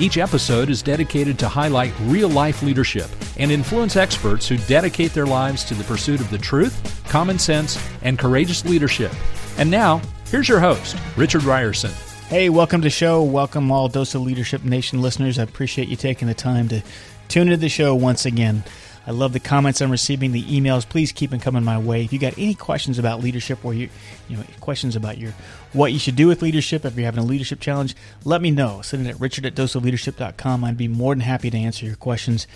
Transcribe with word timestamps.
Each 0.00 0.16
episode 0.16 0.70
is 0.70 0.80
dedicated 0.80 1.38
to 1.40 1.48
highlight 1.48 1.92
real 2.04 2.30
life 2.30 2.62
leadership 2.62 3.10
and 3.36 3.52
influence 3.52 3.96
experts 3.96 4.48
who 4.48 4.56
dedicate 4.56 5.12
their 5.12 5.26
lives 5.26 5.62
to 5.64 5.74
the 5.74 5.84
pursuit 5.84 6.20
of 6.20 6.30
the 6.30 6.38
truth, 6.38 7.04
common 7.10 7.38
sense, 7.38 7.78
and 8.00 8.18
courageous 8.18 8.64
leadership. 8.64 9.12
And 9.58 9.70
now, 9.70 10.00
here's 10.30 10.48
your 10.48 10.58
host, 10.58 10.96
Richard 11.18 11.42
Rierson. 11.42 11.92
Hey, 12.28 12.48
welcome 12.48 12.80
to 12.80 12.86
the 12.86 12.90
show. 12.90 13.22
Welcome 13.22 13.70
all 13.70 13.88
Dose 13.88 14.14
of 14.14 14.22
Leadership 14.22 14.64
Nation 14.64 15.02
listeners. 15.02 15.38
I 15.38 15.42
appreciate 15.42 15.88
you 15.88 15.96
taking 15.96 16.28
the 16.28 16.34
time 16.34 16.66
to 16.68 16.82
tune 17.28 17.48
into 17.48 17.58
the 17.58 17.68
show 17.68 17.94
once 17.94 18.24
again. 18.24 18.64
I 19.06 19.12
love 19.12 19.32
the 19.32 19.40
comments 19.40 19.80
I'm 19.80 19.90
receiving, 19.90 20.32
the 20.32 20.42
emails. 20.44 20.88
Please 20.88 21.10
keep 21.10 21.30
them 21.30 21.40
coming 21.40 21.64
my 21.64 21.78
way. 21.78 22.04
If 22.04 22.12
you 22.12 22.18
got 22.18 22.36
any 22.36 22.54
questions 22.54 22.98
about 22.98 23.20
leadership 23.20 23.64
or 23.64 23.72
you, 23.72 23.88
you 24.28 24.36
know, 24.36 24.44
questions 24.60 24.94
about 24.94 25.18
your 25.18 25.32
what 25.72 25.92
you 25.92 25.98
should 25.98 26.16
do 26.16 26.26
with 26.26 26.42
leadership, 26.42 26.84
if 26.84 26.96
you're 26.96 27.04
having 27.04 27.22
a 27.22 27.26
leadership 27.26 27.60
challenge, 27.60 27.96
let 28.24 28.42
me 28.42 28.50
know. 28.50 28.82
Send 28.82 29.06
it 29.06 29.10
at 29.10 29.20
richard 29.20 29.46
at 29.46 29.54
doseofleadership.com. 29.54 30.64
I'd 30.64 30.76
be 30.76 30.88
more 30.88 31.14
than 31.14 31.20
happy 31.20 31.50
to 31.50 31.58
answer 31.58 31.86
your 31.86 31.96
questions 31.96 32.46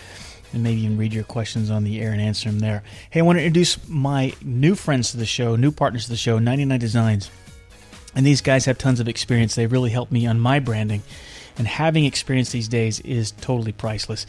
and 0.53 0.62
maybe 0.62 0.83
even 0.83 0.97
read 0.97 1.12
your 1.12 1.25
questions 1.25 1.70
on 1.70 1.84
the 1.84 2.00
air 2.00 2.12
and 2.12 2.20
answer 2.20 2.48
them 2.50 2.61
there. 2.61 2.83
Hey, 3.11 3.20
I 3.20 3.22
want 3.22 3.39
to 3.39 3.45
introduce 3.45 3.89
my 3.89 4.33
new 4.42 4.75
friends 4.75 5.11
to 5.11 5.17
the 5.17 5.27
show, 5.27 5.56
new 5.56 5.72
partners 5.72 6.05
to 6.05 6.11
the 6.11 6.17
show, 6.17 6.39
99 6.39 6.78
Designs. 6.78 7.31
And 8.15 8.25
these 8.25 8.41
guys 8.41 8.65
have 8.67 8.78
tons 8.78 9.00
of 9.00 9.09
experience. 9.09 9.55
They 9.55 9.67
really 9.67 9.91
helped 9.91 10.12
me 10.12 10.27
on 10.27 10.39
my 10.39 10.61
branding. 10.61 11.03
And 11.56 11.67
having 11.67 12.05
experience 12.05 12.50
these 12.50 12.69
days 12.69 13.00
is 13.00 13.33
totally 13.33 13.72
priceless. 13.72 14.27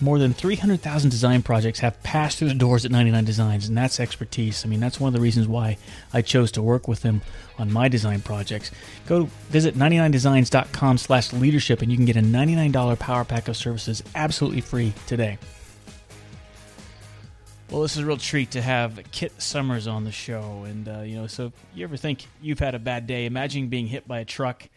More 0.00 0.18
than 0.18 0.34
300,000 0.34 1.08
design 1.08 1.42
projects 1.42 1.78
have 1.78 2.02
passed 2.02 2.38
through 2.38 2.48
the 2.48 2.54
doors 2.54 2.84
at 2.84 2.90
99 2.90 3.24
Designs, 3.24 3.66
and 3.66 3.76
that's 3.76 3.98
expertise. 3.98 4.62
I 4.64 4.68
mean, 4.68 4.78
that's 4.78 5.00
one 5.00 5.08
of 5.08 5.14
the 5.14 5.22
reasons 5.22 5.48
why 5.48 5.78
I 6.12 6.20
chose 6.20 6.52
to 6.52 6.62
work 6.62 6.86
with 6.86 7.00
them 7.00 7.22
on 7.58 7.72
my 7.72 7.88
design 7.88 8.20
projects. 8.20 8.70
Go 9.06 9.24
visit 9.48 9.74
99designs.com 9.74 10.98
slash 10.98 11.32
leadership, 11.32 11.80
and 11.80 11.90
you 11.90 11.96
can 11.96 12.04
get 12.04 12.16
a 12.16 12.20
$99 12.20 12.98
power 12.98 13.24
pack 13.24 13.48
of 13.48 13.56
services 13.56 14.02
absolutely 14.14 14.60
free 14.60 14.92
today. 15.06 15.38
Well, 17.70 17.80
this 17.80 17.96
is 17.96 18.02
a 18.02 18.06
real 18.06 18.18
treat 18.18 18.50
to 18.52 18.62
have 18.62 19.00
Kit 19.12 19.32
Summers 19.38 19.86
on 19.88 20.04
the 20.04 20.12
show. 20.12 20.64
And, 20.64 20.88
uh, 20.88 21.00
you 21.00 21.16
know, 21.16 21.26
so 21.26 21.46
if 21.46 21.52
you 21.74 21.84
ever 21.84 21.96
think 21.96 22.26
you've 22.40 22.60
had 22.60 22.74
a 22.74 22.78
bad 22.78 23.06
day, 23.06 23.24
imagine 23.24 23.68
being 23.68 23.86
hit 23.86 24.06
by 24.06 24.20
a 24.20 24.24
truck 24.24 24.68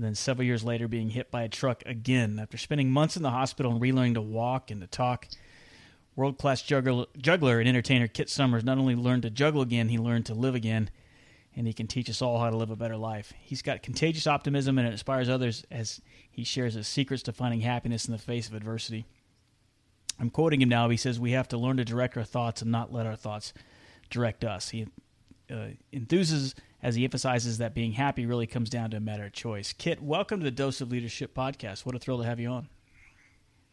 and 0.00 0.06
then 0.06 0.14
several 0.14 0.46
years 0.46 0.64
later 0.64 0.88
being 0.88 1.10
hit 1.10 1.30
by 1.30 1.42
a 1.42 1.48
truck 1.50 1.82
again. 1.84 2.38
After 2.38 2.56
spending 2.56 2.90
months 2.90 3.18
in 3.18 3.22
the 3.22 3.32
hospital 3.32 3.70
and 3.70 3.82
relearning 3.82 4.14
to 4.14 4.22
walk 4.22 4.70
and 4.70 4.80
to 4.80 4.86
talk, 4.86 5.28
world 6.16 6.38
class 6.38 6.62
juggler, 6.62 7.04
juggler 7.18 7.60
and 7.60 7.68
entertainer 7.68 8.08
Kit 8.08 8.30
Summers 8.30 8.64
not 8.64 8.78
only 8.78 8.94
learned 8.94 9.24
to 9.24 9.30
juggle 9.30 9.60
again, 9.60 9.90
he 9.90 9.98
learned 9.98 10.24
to 10.24 10.34
live 10.34 10.54
again. 10.54 10.88
And 11.54 11.66
he 11.66 11.74
can 11.74 11.86
teach 11.86 12.08
us 12.08 12.22
all 12.22 12.38
how 12.38 12.48
to 12.48 12.56
live 12.56 12.70
a 12.70 12.76
better 12.76 12.96
life. 12.96 13.34
He's 13.40 13.60
got 13.60 13.82
contagious 13.82 14.26
optimism 14.26 14.78
and 14.78 14.88
it 14.88 14.92
inspires 14.92 15.28
others 15.28 15.66
as 15.70 16.00
he 16.30 16.44
shares 16.44 16.72
his 16.72 16.88
secrets 16.88 17.22
to 17.24 17.34
finding 17.34 17.60
happiness 17.60 18.06
in 18.06 18.12
the 18.12 18.18
face 18.18 18.48
of 18.48 18.54
adversity. 18.54 19.04
I'm 20.18 20.30
quoting 20.30 20.62
him 20.62 20.70
now. 20.70 20.88
He 20.88 20.96
says, 20.96 21.20
We 21.20 21.32
have 21.32 21.48
to 21.48 21.58
learn 21.58 21.76
to 21.76 21.84
direct 21.84 22.16
our 22.16 22.24
thoughts 22.24 22.62
and 22.62 22.72
not 22.72 22.90
let 22.90 23.04
our 23.04 23.16
thoughts 23.16 23.52
direct 24.08 24.44
us. 24.44 24.70
He 24.70 24.86
uh, 25.50 25.72
enthuses 25.92 26.54
as 26.82 26.94
he 26.94 27.04
emphasizes 27.04 27.58
that 27.58 27.74
being 27.74 27.92
happy 27.92 28.26
really 28.26 28.46
comes 28.46 28.70
down 28.70 28.90
to 28.90 28.96
a 28.96 29.00
matter 29.00 29.24
of 29.24 29.32
choice. 29.32 29.72
Kit, 29.72 30.02
welcome 30.02 30.40
to 30.40 30.44
the 30.44 30.50
Dose 30.50 30.80
of 30.80 30.90
Leadership 30.90 31.34
podcast. 31.34 31.84
What 31.84 31.94
a 31.94 31.98
thrill 31.98 32.18
to 32.18 32.24
have 32.24 32.40
you 32.40 32.48
on. 32.48 32.68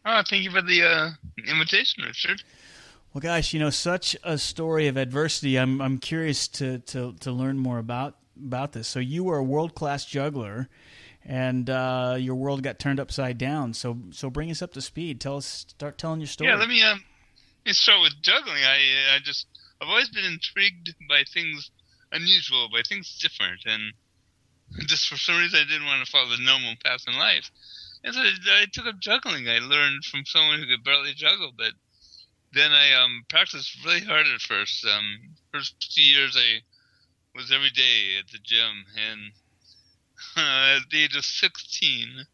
Oh, 0.04 0.22
thank 0.28 0.44
you 0.44 0.50
for 0.50 0.62
the 0.62 0.82
uh, 0.82 1.10
invitation, 1.46 2.04
Richard. 2.04 2.42
Well, 3.12 3.20
gosh, 3.20 3.52
you 3.52 3.60
know, 3.60 3.70
such 3.70 4.16
a 4.22 4.36
story 4.38 4.86
of 4.86 4.96
adversity. 4.96 5.58
I'm 5.58 5.80
I'm 5.80 5.98
curious 5.98 6.46
to 6.48 6.78
to, 6.78 7.14
to 7.20 7.32
learn 7.32 7.58
more 7.58 7.78
about 7.78 8.16
about 8.36 8.72
this. 8.72 8.86
So 8.86 9.00
you 9.00 9.24
were 9.24 9.38
a 9.38 9.42
world 9.42 9.74
class 9.74 10.04
juggler 10.04 10.68
and 11.24 11.68
uh, 11.68 12.16
your 12.18 12.34
world 12.34 12.62
got 12.62 12.78
turned 12.78 13.00
upside 13.00 13.38
down. 13.38 13.74
So 13.74 13.98
so 14.10 14.30
bring 14.30 14.50
us 14.50 14.62
up 14.62 14.72
to 14.74 14.80
speed. 14.80 15.20
Tell 15.20 15.36
us, 15.36 15.46
start 15.68 15.98
telling 15.98 16.20
your 16.20 16.26
story. 16.26 16.50
Yeah, 16.50 16.56
let 16.56 16.68
me 16.68 16.82
um, 16.82 17.02
let 17.64 17.70
me 17.70 17.72
start 17.72 18.02
with 18.02 18.14
juggling. 18.22 18.62
I 18.64 19.16
I 19.16 19.18
just 19.22 19.46
I've 19.80 19.88
always 19.88 20.08
been 20.08 20.24
intrigued 20.24 20.94
by 21.08 21.24
things 21.32 21.70
unusual, 22.12 22.68
but 22.70 22.80
I 22.80 22.82
think 22.82 23.00
it's 23.02 23.18
different, 23.18 23.62
and 23.66 23.92
just 24.86 25.08
for 25.08 25.16
some 25.16 25.38
reason 25.38 25.60
I 25.60 25.70
didn't 25.70 25.86
want 25.86 26.04
to 26.04 26.10
follow 26.10 26.30
the 26.30 26.42
normal 26.42 26.74
path 26.84 27.04
in 27.06 27.14
life. 27.18 27.50
And 28.04 28.14
so 28.14 28.20
I, 28.20 28.62
I 28.62 28.66
took 28.72 28.86
up 28.86 29.00
juggling. 29.00 29.48
I 29.48 29.58
learned 29.58 30.04
from 30.04 30.24
someone 30.24 30.60
who 30.60 30.66
could 30.66 30.84
barely 30.84 31.14
juggle, 31.14 31.52
but 31.56 31.72
then 32.52 32.72
I 32.72 32.92
um 32.94 33.24
practiced 33.28 33.84
really 33.84 34.00
hard 34.00 34.26
at 34.26 34.40
first. 34.40 34.84
Um, 34.84 35.34
first 35.52 35.74
two 35.94 36.02
years 36.02 36.36
I 36.36 36.62
was 37.34 37.52
every 37.52 37.70
day 37.70 38.18
at 38.18 38.28
the 38.28 38.38
gym 38.42 38.84
and 38.96 39.32
uh, 40.36 40.76
at 40.80 40.90
the 40.90 41.04
age 41.04 41.16
of 41.16 41.24
16, 41.24 42.26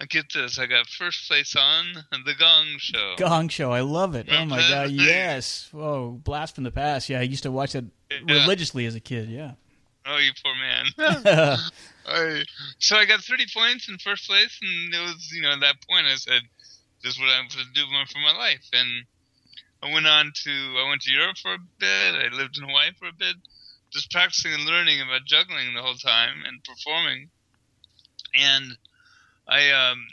I 0.00 0.06
get 0.06 0.32
this. 0.32 0.58
I 0.58 0.66
got 0.66 0.86
first 0.86 1.28
place 1.28 1.54
on 1.54 2.04
the 2.24 2.34
Gong 2.34 2.66
Show. 2.78 3.16
Gong 3.18 3.48
Show, 3.48 3.70
I 3.70 3.80
love 3.80 4.14
it. 4.14 4.28
oh 4.30 4.44
my 4.46 4.60
god, 4.60 4.90
yes! 4.90 5.68
Whoa, 5.72 6.18
blast 6.24 6.54
from 6.54 6.64
the 6.64 6.70
past. 6.70 7.10
Yeah, 7.10 7.20
I 7.20 7.22
used 7.22 7.42
to 7.42 7.52
watch 7.52 7.74
it 7.74 7.84
yeah. 8.10 8.40
religiously 8.40 8.86
as 8.86 8.94
a 8.94 9.00
kid. 9.00 9.28
Yeah. 9.28 9.52
Oh, 10.06 10.16
you 10.16 10.32
poor 10.42 10.54
man. 10.54 10.86
I, 12.06 12.42
so 12.78 12.96
I 12.96 13.04
got 13.04 13.20
30 13.20 13.44
points 13.54 13.88
in 13.88 13.98
first 13.98 14.26
place, 14.26 14.58
and 14.62 14.94
it 14.94 15.00
was, 15.00 15.30
you 15.32 15.42
know, 15.42 15.52
at 15.52 15.60
that 15.60 15.76
point 15.88 16.06
I 16.06 16.16
said, 16.16 16.40
"This 17.02 17.14
is 17.14 17.20
what 17.20 17.28
I'm 17.28 17.48
going 17.48 17.66
to 17.66 17.72
do 17.74 17.84
for 18.10 18.18
my 18.20 18.36
life." 18.36 18.66
And 18.72 19.04
I 19.82 19.92
went 19.92 20.06
on 20.06 20.32
to, 20.44 20.50
I 20.50 20.88
went 20.88 21.02
to 21.02 21.12
Europe 21.12 21.36
for 21.36 21.52
a 21.52 21.58
bit. 21.78 22.14
I 22.14 22.34
lived 22.34 22.56
in 22.56 22.66
Hawaii 22.66 22.92
for 22.98 23.08
a 23.08 23.12
bit 23.12 23.36
just 23.90 24.10
practicing 24.10 24.54
and 24.54 24.64
learning 24.64 25.00
about 25.00 25.24
juggling 25.26 25.74
the 25.74 25.82
whole 25.82 25.94
time 25.94 26.42
and 26.46 26.62
performing. 26.64 27.30
And 28.34 28.76
I 29.50 29.70
um, 29.72 30.06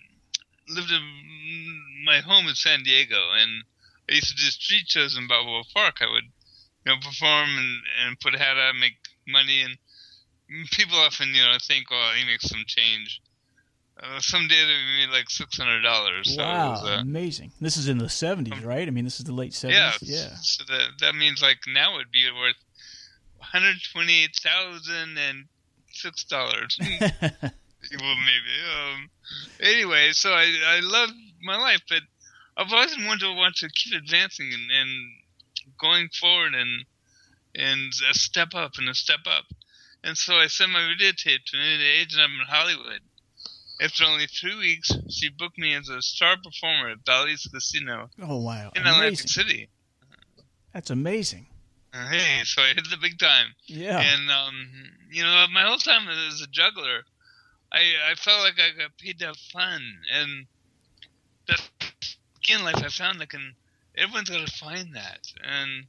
lived 0.67 0.91
in 0.91 2.03
my 2.05 2.19
home 2.19 2.47
in 2.47 2.55
San 2.55 2.83
Diego, 2.83 3.31
and 3.37 3.63
I 4.09 4.15
used 4.15 4.29
to 4.29 4.35
do 4.35 4.49
street 4.49 4.89
shows 4.89 5.15
in 5.15 5.27
Balboa 5.27 5.63
Park. 5.73 5.97
I 6.01 6.11
would, 6.11 6.23
you 6.85 6.91
know, 6.91 6.95
perform 6.99 7.49
and, 7.49 7.81
and 8.05 8.19
put 8.19 8.33
a 8.33 8.39
hat 8.39 8.57
on, 8.57 8.79
make 8.79 8.97
money, 9.27 9.61
and 9.61 9.77
people 10.71 10.97
often, 10.97 11.29
you 11.29 11.41
know, 11.41 11.55
think, 11.61 11.91
"Well, 11.91 12.13
he 12.13 12.25
makes 12.25 12.49
some 12.49 12.63
change." 12.65 13.21
Uh, 14.01 14.19
some 14.19 14.47
day 14.47 14.63
they 14.63 15.05
made 15.05 15.13
like 15.13 15.29
six 15.29 15.57
hundred 15.57 15.81
dollars. 15.81 16.35
Wow, 16.37 16.75
so 16.75 16.81
was, 16.83 16.91
uh, 16.91 17.01
amazing! 17.01 17.51
This 17.61 17.77
is 17.77 17.87
in 17.87 17.99
the 17.99 18.09
seventies, 18.09 18.63
right? 18.63 18.87
I 18.87 18.91
mean, 18.91 19.05
this 19.05 19.19
is 19.19 19.25
the 19.25 19.33
late 19.33 19.53
seventies. 19.53 20.09
Yeah, 20.09 20.29
yeah. 20.29 20.35
So 20.41 20.63
that 20.67 20.89
that 20.99 21.15
means 21.15 21.41
like 21.41 21.59
now 21.67 21.95
it'd 21.95 22.11
be 22.11 22.25
worth 22.31 22.55
hundred 23.39 23.75
twenty-eight 23.91 24.35
thousand 24.35 25.17
and 25.17 25.45
six 25.91 26.23
dollars. 26.23 26.79
well, 27.91 28.15
maybe. 28.15 28.55
Um, 28.75 29.09
anyway, 29.59 30.11
so 30.11 30.31
I 30.31 30.51
I 30.65 30.79
love 30.81 31.09
my 31.41 31.57
life, 31.57 31.81
but 31.89 32.01
I've 32.57 32.71
always 32.71 32.97
wanted 32.97 33.21
to 33.21 33.33
want 33.35 33.55
to 33.57 33.69
keep 33.69 33.93
advancing 33.93 34.49
and, 34.53 34.71
and 34.71 34.89
going 35.79 36.09
forward 36.09 36.53
and 36.55 36.85
and 37.55 37.91
a 38.09 38.13
step 38.13 38.49
up 38.55 38.73
and 38.77 38.89
a 38.89 38.95
step 38.95 39.21
up. 39.25 39.45
And 40.03 40.17
so 40.17 40.35
I 40.35 40.47
sent 40.47 40.71
my 40.71 40.79
videotape 40.79 41.43
to 41.45 41.57
an 41.57 41.81
agent 41.81 42.21
up 42.21 42.29
in 42.29 42.45
Hollywood. 42.47 43.01
After 43.81 44.05
only 44.05 44.25
three 44.25 44.57
weeks, 44.57 44.91
she 45.09 45.29
booked 45.29 45.57
me 45.57 45.75
as 45.75 45.89
a 45.89 46.01
star 46.01 46.35
performer 46.43 46.89
at 46.89 47.05
Bally's 47.05 47.47
Casino. 47.53 48.09
Oh 48.21 48.37
wow! 48.37 48.71
In 48.75 48.81
amazing. 48.81 48.95
Atlantic 48.95 49.29
City. 49.29 49.69
That's 50.73 50.89
amazing. 50.89 51.47
Hey, 51.93 52.41
so 52.43 52.61
I 52.61 52.67
hit 52.67 52.89
the 52.89 52.97
big 52.97 53.17
time. 53.17 53.47
Yeah. 53.65 53.99
And 53.99 54.29
um, 54.29 54.67
you 55.11 55.23
know, 55.23 55.45
my 55.51 55.63
whole 55.63 55.77
time 55.77 56.07
as 56.07 56.41
a 56.41 56.47
juggler, 56.47 57.03
I 57.71 58.11
I 58.11 58.15
felt 58.15 58.41
like 58.41 58.59
I 58.59 58.77
got 58.77 58.97
paid 58.97 59.19
to 59.19 59.27
have 59.27 59.37
fun, 59.37 59.81
and 60.11 60.47
that 61.47 61.61
in 62.49 62.63
life 62.63 62.77
I 62.83 62.89
found 62.89 63.19
that 63.19 63.29
can 63.29 63.55
everyone's 63.95 64.29
got 64.29 64.47
to 64.47 64.53
find 64.53 64.95
that, 64.95 65.21
and 65.43 65.87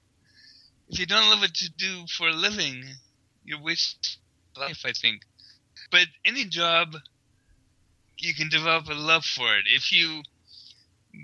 if 0.88 0.98
you 0.98 1.06
don't 1.06 1.30
love 1.30 1.40
what 1.40 1.60
you 1.60 1.68
do 1.76 2.06
for 2.16 2.28
a 2.28 2.32
living, 2.32 2.84
you're 3.44 3.60
waste 3.60 4.18
life. 4.56 4.82
I 4.84 4.92
think, 4.92 5.22
but 5.90 6.06
any 6.24 6.44
job, 6.44 6.96
you 8.18 8.34
can 8.34 8.48
develop 8.48 8.88
a 8.88 8.94
love 8.94 9.24
for 9.24 9.56
it. 9.56 9.64
If 9.66 9.92
you 9.92 10.22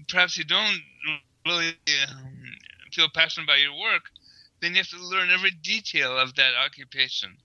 perhaps 0.09 0.37
you 0.37 0.45
don't 0.45 0.81
really 1.47 1.77
um, 2.09 2.57
feel 2.93 3.09
passionate 3.15 3.45
about 3.45 3.61
your 3.61 3.79
work, 3.79 4.05
then 4.61 4.73
you 4.73 4.79
have 4.79 4.89
to 4.89 4.99
learn 4.99 5.31
every 5.31 5.51
detail 5.51 6.19
of 6.19 6.35
that 6.37 6.53
occupation. 6.65 7.37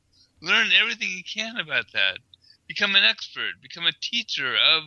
Learn 0.42 0.70
everything 0.80 1.10
you 1.10 1.24
can 1.24 1.58
about 1.58 1.92
that. 1.94 2.20
Become 2.70 2.96
an 2.96 3.04
expert. 3.04 3.62
Become 3.62 3.88
a 3.88 3.92
teacher 4.02 4.56
of 4.56 4.84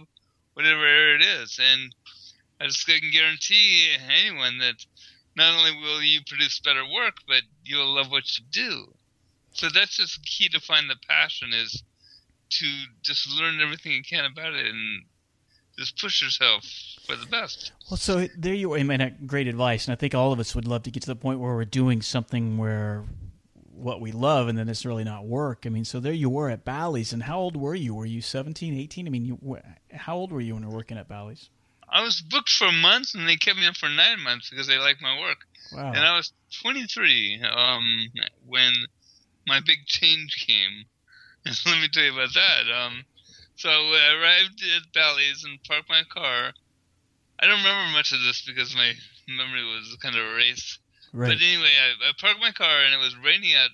whatever 0.54 1.14
it 1.14 1.20
is. 1.20 1.60
And 1.60 1.94
I 2.60 2.66
just 2.66 2.86
can 2.86 3.00
guarantee 3.12 3.88
anyone 4.08 4.56
that 4.58 4.76
not 5.36 5.54
only 5.58 5.72
will 5.72 6.02
you 6.02 6.20
produce 6.26 6.60
better 6.60 6.84
work, 6.84 7.16
but 7.26 7.42
you'll 7.64 7.94
love 7.94 8.10
what 8.10 8.24
you 8.38 8.44
do. 8.50 8.94
So 9.52 9.68
that's 9.68 9.96
just 9.96 10.20
the 10.20 10.24
key 10.24 10.48
to 10.50 10.60
find 10.60 10.88
the 10.88 10.96
passion 11.08 11.50
is 11.52 11.82
to 12.50 12.66
just 13.02 13.28
learn 13.38 13.60
everything 13.60 13.92
you 13.92 14.02
can 14.02 14.24
about 14.24 14.54
it 14.54 14.66
and 14.66 15.04
just 15.78 15.98
push 15.98 16.22
yourself 16.22 16.64
for 17.06 17.16
the 17.16 17.26
best. 17.26 17.72
Well, 17.90 17.96
so 17.96 18.28
there 18.36 18.54
you 18.54 18.72
are. 18.74 18.78
I 18.78 18.82
mean, 18.82 19.16
great 19.26 19.48
advice, 19.48 19.86
and 19.86 19.92
I 19.92 19.96
think 19.96 20.14
all 20.14 20.32
of 20.32 20.38
us 20.38 20.54
would 20.54 20.68
love 20.68 20.82
to 20.84 20.90
get 20.90 21.02
to 21.02 21.08
the 21.08 21.16
point 21.16 21.40
where 21.40 21.54
we're 21.54 21.64
doing 21.64 22.02
something 22.02 22.58
where 22.58 23.04
what 23.82 24.00
we 24.00 24.12
love 24.12 24.48
and 24.48 24.56
then 24.56 24.68
it's 24.68 24.84
really 24.84 25.04
not 25.04 25.26
work. 25.26 25.64
I 25.66 25.68
mean, 25.68 25.84
so 25.84 26.00
there 26.00 26.12
you 26.12 26.30
were 26.30 26.48
at 26.48 26.64
Bally's, 26.64 27.12
and 27.12 27.24
how 27.24 27.38
old 27.38 27.56
were 27.56 27.74
you? 27.74 27.94
Were 27.94 28.06
you 28.06 28.20
17, 28.20 28.78
18? 28.78 29.06
I 29.06 29.10
mean, 29.10 29.24
you, 29.24 29.58
how 29.92 30.16
old 30.16 30.32
were 30.32 30.40
you 30.40 30.54
when 30.54 30.62
you 30.62 30.68
were 30.68 30.76
working 30.76 30.98
at 30.98 31.08
Bally's? 31.08 31.50
I 31.88 32.02
was 32.02 32.22
booked 32.22 32.48
for 32.48 32.72
months, 32.72 33.14
and 33.14 33.28
they 33.28 33.36
kept 33.36 33.58
me 33.58 33.66
up 33.66 33.76
for 33.76 33.88
nine 33.88 34.20
months 34.20 34.48
because 34.48 34.66
they 34.66 34.78
liked 34.78 35.02
my 35.02 35.20
work. 35.20 35.38
Wow. 35.72 35.92
And 35.94 35.98
I 35.98 36.16
was 36.16 36.32
23 36.62 37.42
um, 37.42 38.08
when 38.46 38.72
my 39.46 39.60
big 39.60 39.86
change 39.86 40.46
came. 40.46 40.86
Let 41.66 41.80
me 41.80 41.88
tell 41.92 42.04
you 42.04 42.14
about 42.14 42.32
that. 42.34 42.72
Um, 42.72 43.04
so 43.56 43.68
I 43.68 44.14
arrived 44.18 44.62
at 44.76 44.92
Bally's 44.94 45.44
and 45.44 45.62
parked 45.64 45.88
my 45.88 46.02
car. 46.08 46.52
I 47.38 47.46
don't 47.46 47.58
remember 47.58 47.92
much 47.92 48.12
of 48.12 48.22
this 48.22 48.42
because 48.46 48.74
my 48.74 48.92
memory 49.28 49.64
was 49.64 49.96
kind 50.00 50.14
of 50.14 50.22
erased. 50.22 50.78
Right. 51.12 51.28
But 51.28 51.42
anyway, 51.42 51.68
I, 51.68 52.08
I 52.08 52.12
parked 52.18 52.40
my 52.40 52.52
car 52.52 52.80
and 52.84 52.94
it 52.94 52.98
was 52.98 53.16
raining 53.16 53.54
out. 53.54 53.70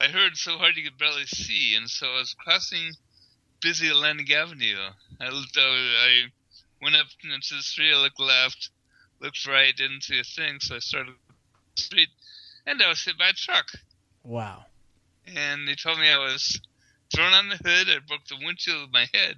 I 0.00 0.06
heard 0.08 0.36
so 0.36 0.58
hard 0.58 0.76
you 0.76 0.82
could 0.82 0.98
barely 0.98 1.26
see, 1.26 1.76
and 1.76 1.88
so 1.88 2.06
I 2.06 2.18
was 2.18 2.34
crossing 2.34 2.92
busy 3.60 3.88
Atlantic 3.88 4.32
Avenue. 4.32 4.76
I 5.20 5.28
looked 5.28 5.56
out. 5.56 5.70
I 5.70 6.24
went 6.82 6.96
up 6.96 7.06
into 7.22 7.54
the 7.54 7.62
street. 7.62 7.94
I 7.94 8.02
looked 8.02 8.18
left, 8.18 8.70
looked 9.20 9.46
right, 9.46 9.76
didn't 9.76 10.02
see 10.02 10.18
a 10.18 10.24
thing. 10.24 10.58
So 10.58 10.76
I 10.76 10.78
started 10.80 11.14
the 11.76 11.82
street, 11.82 12.08
and 12.66 12.82
I 12.82 12.88
was 12.88 13.04
hit 13.04 13.16
by 13.16 13.28
a 13.28 13.32
truck. 13.32 13.66
Wow. 14.24 14.64
And 15.26 15.68
they 15.68 15.76
told 15.76 16.00
me 16.00 16.10
I 16.10 16.18
was 16.18 16.60
thrown 17.14 17.32
on 17.32 17.48
the 17.48 17.56
hood. 17.56 17.88
I 17.88 17.98
broke 18.06 18.26
the 18.26 18.44
windshield 18.44 18.82
with 18.82 18.92
my 18.92 19.06
head. 19.14 19.36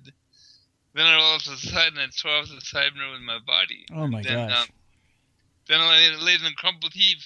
Then 0.94 1.06
I 1.06 1.17
rolled 1.17 1.40
to 1.43 1.50
the 1.50 1.56
side 1.56 1.88
and 1.88 2.00
I 2.00 2.06
tore 2.17 2.31
off 2.31 2.49
the 2.49 2.61
side 2.61 2.94
mirror 2.97 3.12
with 3.12 3.20
my 3.20 3.38
body. 3.44 3.85
Oh 3.93 4.06
my 4.06 4.23
then, 4.23 4.49
gosh. 4.49 4.62
Um, 4.62 4.69
then 5.69 5.81
I 5.81 6.16
laid 6.20 6.40
in 6.40 6.46
a 6.46 6.55
crumpled 6.56 6.93
heap 6.93 7.19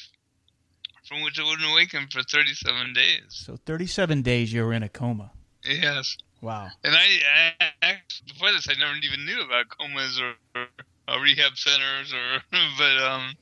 from 1.09 1.23
which 1.23 1.39
I 1.41 1.45
wouldn't 1.45 1.69
awaken 1.71 2.07
for 2.11 2.23
37 2.23 2.93
days. 2.93 3.23
So 3.31 3.57
37 3.65 4.23
days 4.23 4.53
you 4.53 4.65
were 4.65 4.73
in 4.73 4.83
a 4.83 4.89
coma. 4.89 5.33
Yes. 5.65 6.17
Wow. 6.41 6.69
And 6.85 6.95
I, 6.95 7.53
I 7.83 7.97
before 8.27 8.53
this, 8.53 8.69
I 8.69 8.79
never 8.79 8.95
even 9.03 9.25
knew 9.25 9.41
about 9.41 9.69
comas 9.69 10.21
or, 10.21 10.67
or 11.09 11.21
rehab 11.21 11.57
centers, 11.57 12.13
or 12.13 12.43
but 12.79 13.03
um, 13.03 13.35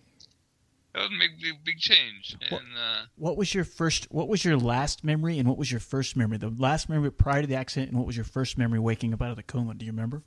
that 0.94 1.02
would 1.02 1.18
make 1.18 1.40
big 1.40 1.62
big 1.62 1.78
change. 1.78 2.36
What, 2.48 2.62
and, 2.62 2.70
uh, 2.72 3.04
what 3.16 3.36
was 3.36 3.52
your 3.54 3.64
first? 3.64 4.06
What 4.10 4.28
was 4.28 4.44
your 4.44 4.56
last 4.56 5.04
memory, 5.04 5.38
and 5.38 5.46
what 5.46 5.58
was 5.58 5.70
your 5.70 5.80
first 5.80 6.16
memory? 6.16 6.38
The 6.38 6.48
last 6.48 6.88
memory 6.88 7.12
prior 7.12 7.42
to 7.42 7.46
the 7.46 7.56
accident, 7.56 7.90
and 7.90 7.98
what 7.98 8.06
was 8.06 8.16
your 8.16 8.24
first 8.24 8.56
memory 8.56 8.78
waking 8.78 9.12
up 9.12 9.20
out 9.20 9.30
of 9.30 9.36
the 9.36 9.42
coma? 9.42 9.74
Do 9.74 9.84
you 9.84 9.92
remember? 9.92 10.22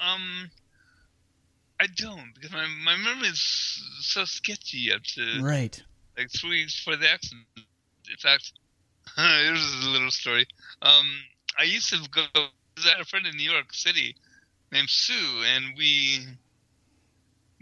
Um, 0.00 0.50
I 1.84 1.86
don't 1.96 2.32
because 2.34 2.50
my 2.50 2.66
my 2.82 2.96
memory 2.96 3.28
is 3.28 3.42
so 4.00 4.24
sketchy 4.24 4.90
up 4.90 5.02
to 5.02 5.42
right 5.42 5.82
like 6.16 6.30
three 6.30 6.62
weeks 6.62 6.80
before 6.80 6.96
the 6.96 7.10
accident. 7.10 7.44
In 7.56 8.16
fact, 8.22 8.52
here's 9.16 9.84
a 9.84 9.90
little 9.90 10.10
story. 10.10 10.46
Um, 10.80 11.06
I 11.58 11.64
used 11.64 11.90
to 11.90 11.98
go. 12.10 12.22
I 12.34 12.48
had 12.88 13.00
a 13.02 13.04
friend 13.04 13.26
in 13.26 13.36
New 13.36 13.50
York 13.50 13.74
City 13.74 14.16
named 14.72 14.88
Sue, 14.88 15.42
and 15.54 15.76
we 15.76 16.20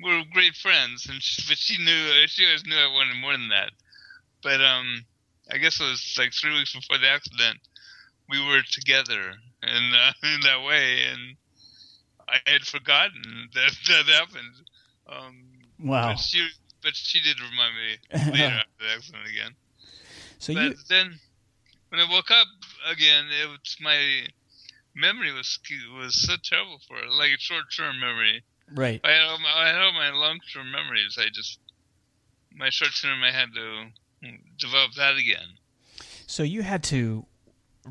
were 0.01 0.23
great 0.33 0.55
friends. 0.55 1.09
And 1.11 1.21
she, 1.21 1.43
but 1.49 1.59
she 1.59 1.83
knew 1.83 2.27
she 2.29 2.47
always 2.47 2.65
knew 2.65 2.77
I 2.77 2.93
wanted 2.95 3.21
more 3.21 3.33
than 3.33 3.49
that. 3.49 3.73
But 4.41 4.61
um, 4.61 5.05
I 5.51 5.59
guess 5.59 5.81
it 5.81 5.85
was 5.85 6.15
like 6.17 6.33
three 6.33 6.55
weeks 6.55 6.77
before 6.77 6.99
the 6.99 7.09
accident. 7.09 7.59
We 8.31 8.39
were 8.47 8.63
together 8.71 9.35
in 9.65 9.93
uh, 9.99 10.13
in 10.23 10.41
that 10.43 10.63
way, 10.65 11.07
and 11.11 11.37
I 12.29 12.51
had 12.51 12.63
forgotten 12.63 13.49
that 13.55 13.73
that 13.89 14.07
happened. 14.07 14.55
Um, 15.09 15.45
wow. 15.79 16.09
But 16.09 16.19
she, 16.19 16.49
but 16.83 16.95
she 16.95 17.21
did 17.21 17.37
remind 17.41 17.75
me 17.75 18.33
later 18.33 18.55
after 18.55 18.71
the 18.81 18.93
accident 18.95 19.27
again. 19.29 19.53
So 20.39 20.55
but 20.55 20.63
you... 20.63 20.75
then, 20.89 21.19
when 21.89 22.01
I 22.01 22.11
woke 22.11 22.31
up 22.31 22.49
again, 22.91 23.27
it 23.43 23.49
was 23.49 23.77
my 23.81 24.27
memory 24.95 25.33
was 25.33 25.59
was 25.97 26.27
so 26.27 26.35
terrible 26.43 26.79
for 26.87 26.99
it, 26.99 27.11
like 27.11 27.31
a 27.31 27.39
short 27.39 27.65
term 27.77 28.01
memory. 28.01 28.43
Right. 28.75 29.01
I 29.05 29.11
had 29.11 29.25
all 29.29 29.39
my, 29.39 29.53
I 29.55 29.69
had 29.69 29.83
all 29.83 29.93
my 29.93 30.11
long 30.11 30.39
term 30.53 30.71
memories. 30.71 31.17
I 31.19 31.29
just 31.33 31.59
my 32.55 32.71
short 32.71 32.93
term, 33.01 33.23
I 33.23 33.31
had 33.31 33.55
to 33.55 33.87
develop 34.59 34.93
that 34.97 35.17
again. 35.17 35.59
So 36.27 36.43
you 36.43 36.63
had 36.63 36.83
to 36.85 37.27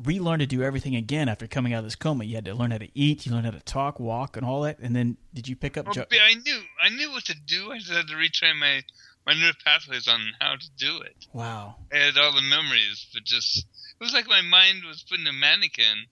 relearn 0.04 0.38
to 0.38 0.46
do 0.46 0.62
everything 0.62 0.96
again 0.96 1.28
after 1.28 1.46
coming 1.46 1.72
out 1.72 1.78
of 1.78 1.84
this 1.84 1.96
coma. 1.96 2.24
You 2.24 2.36
had 2.36 2.44
to 2.46 2.54
learn 2.54 2.70
how 2.70 2.78
to 2.78 2.88
eat, 2.98 3.26
you 3.26 3.32
learned 3.32 3.46
how 3.46 3.52
to 3.52 3.60
talk, 3.60 4.00
walk, 4.00 4.36
and 4.36 4.46
all 4.46 4.62
that. 4.62 4.78
And 4.78 4.96
then 4.96 5.16
did 5.34 5.48
you 5.48 5.56
pick 5.56 5.76
up? 5.76 5.86
Well, 5.86 5.94
jo- 5.94 6.06
I 6.10 6.34
knew 6.34 6.60
I 6.82 6.88
knew 6.90 7.10
what 7.10 7.24
to 7.26 7.34
do. 7.34 7.72
I 7.72 7.78
just 7.78 7.92
had 7.92 8.06
to 8.08 8.14
retrain 8.14 8.58
my 8.58 8.82
my 9.26 9.34
neural 9.34 9.54
pathways 9.64 10.08
on 10.08 10.20
how 10.40 10.56
to 10.56 10.70
do 10.76 11.00
it. 11.02 11.26
Wow. 11.32 11.76
I 11.92 11.98
had 11.98 12.18
all 12.18 12.34
the 12.34 12.42
memories, 12.42 13.06
but 13.12 13.24
just 13.24 13.58
it 13.58 14.04
was 14.04 14.12
like 14.12 14.26
my 14.26 14.42
mind 14.42 14.82
was 14.86 15.04
put 15.08 15.20
in 15.20 15.26
a 15.26 15.32
mannequin, 15.32 16.06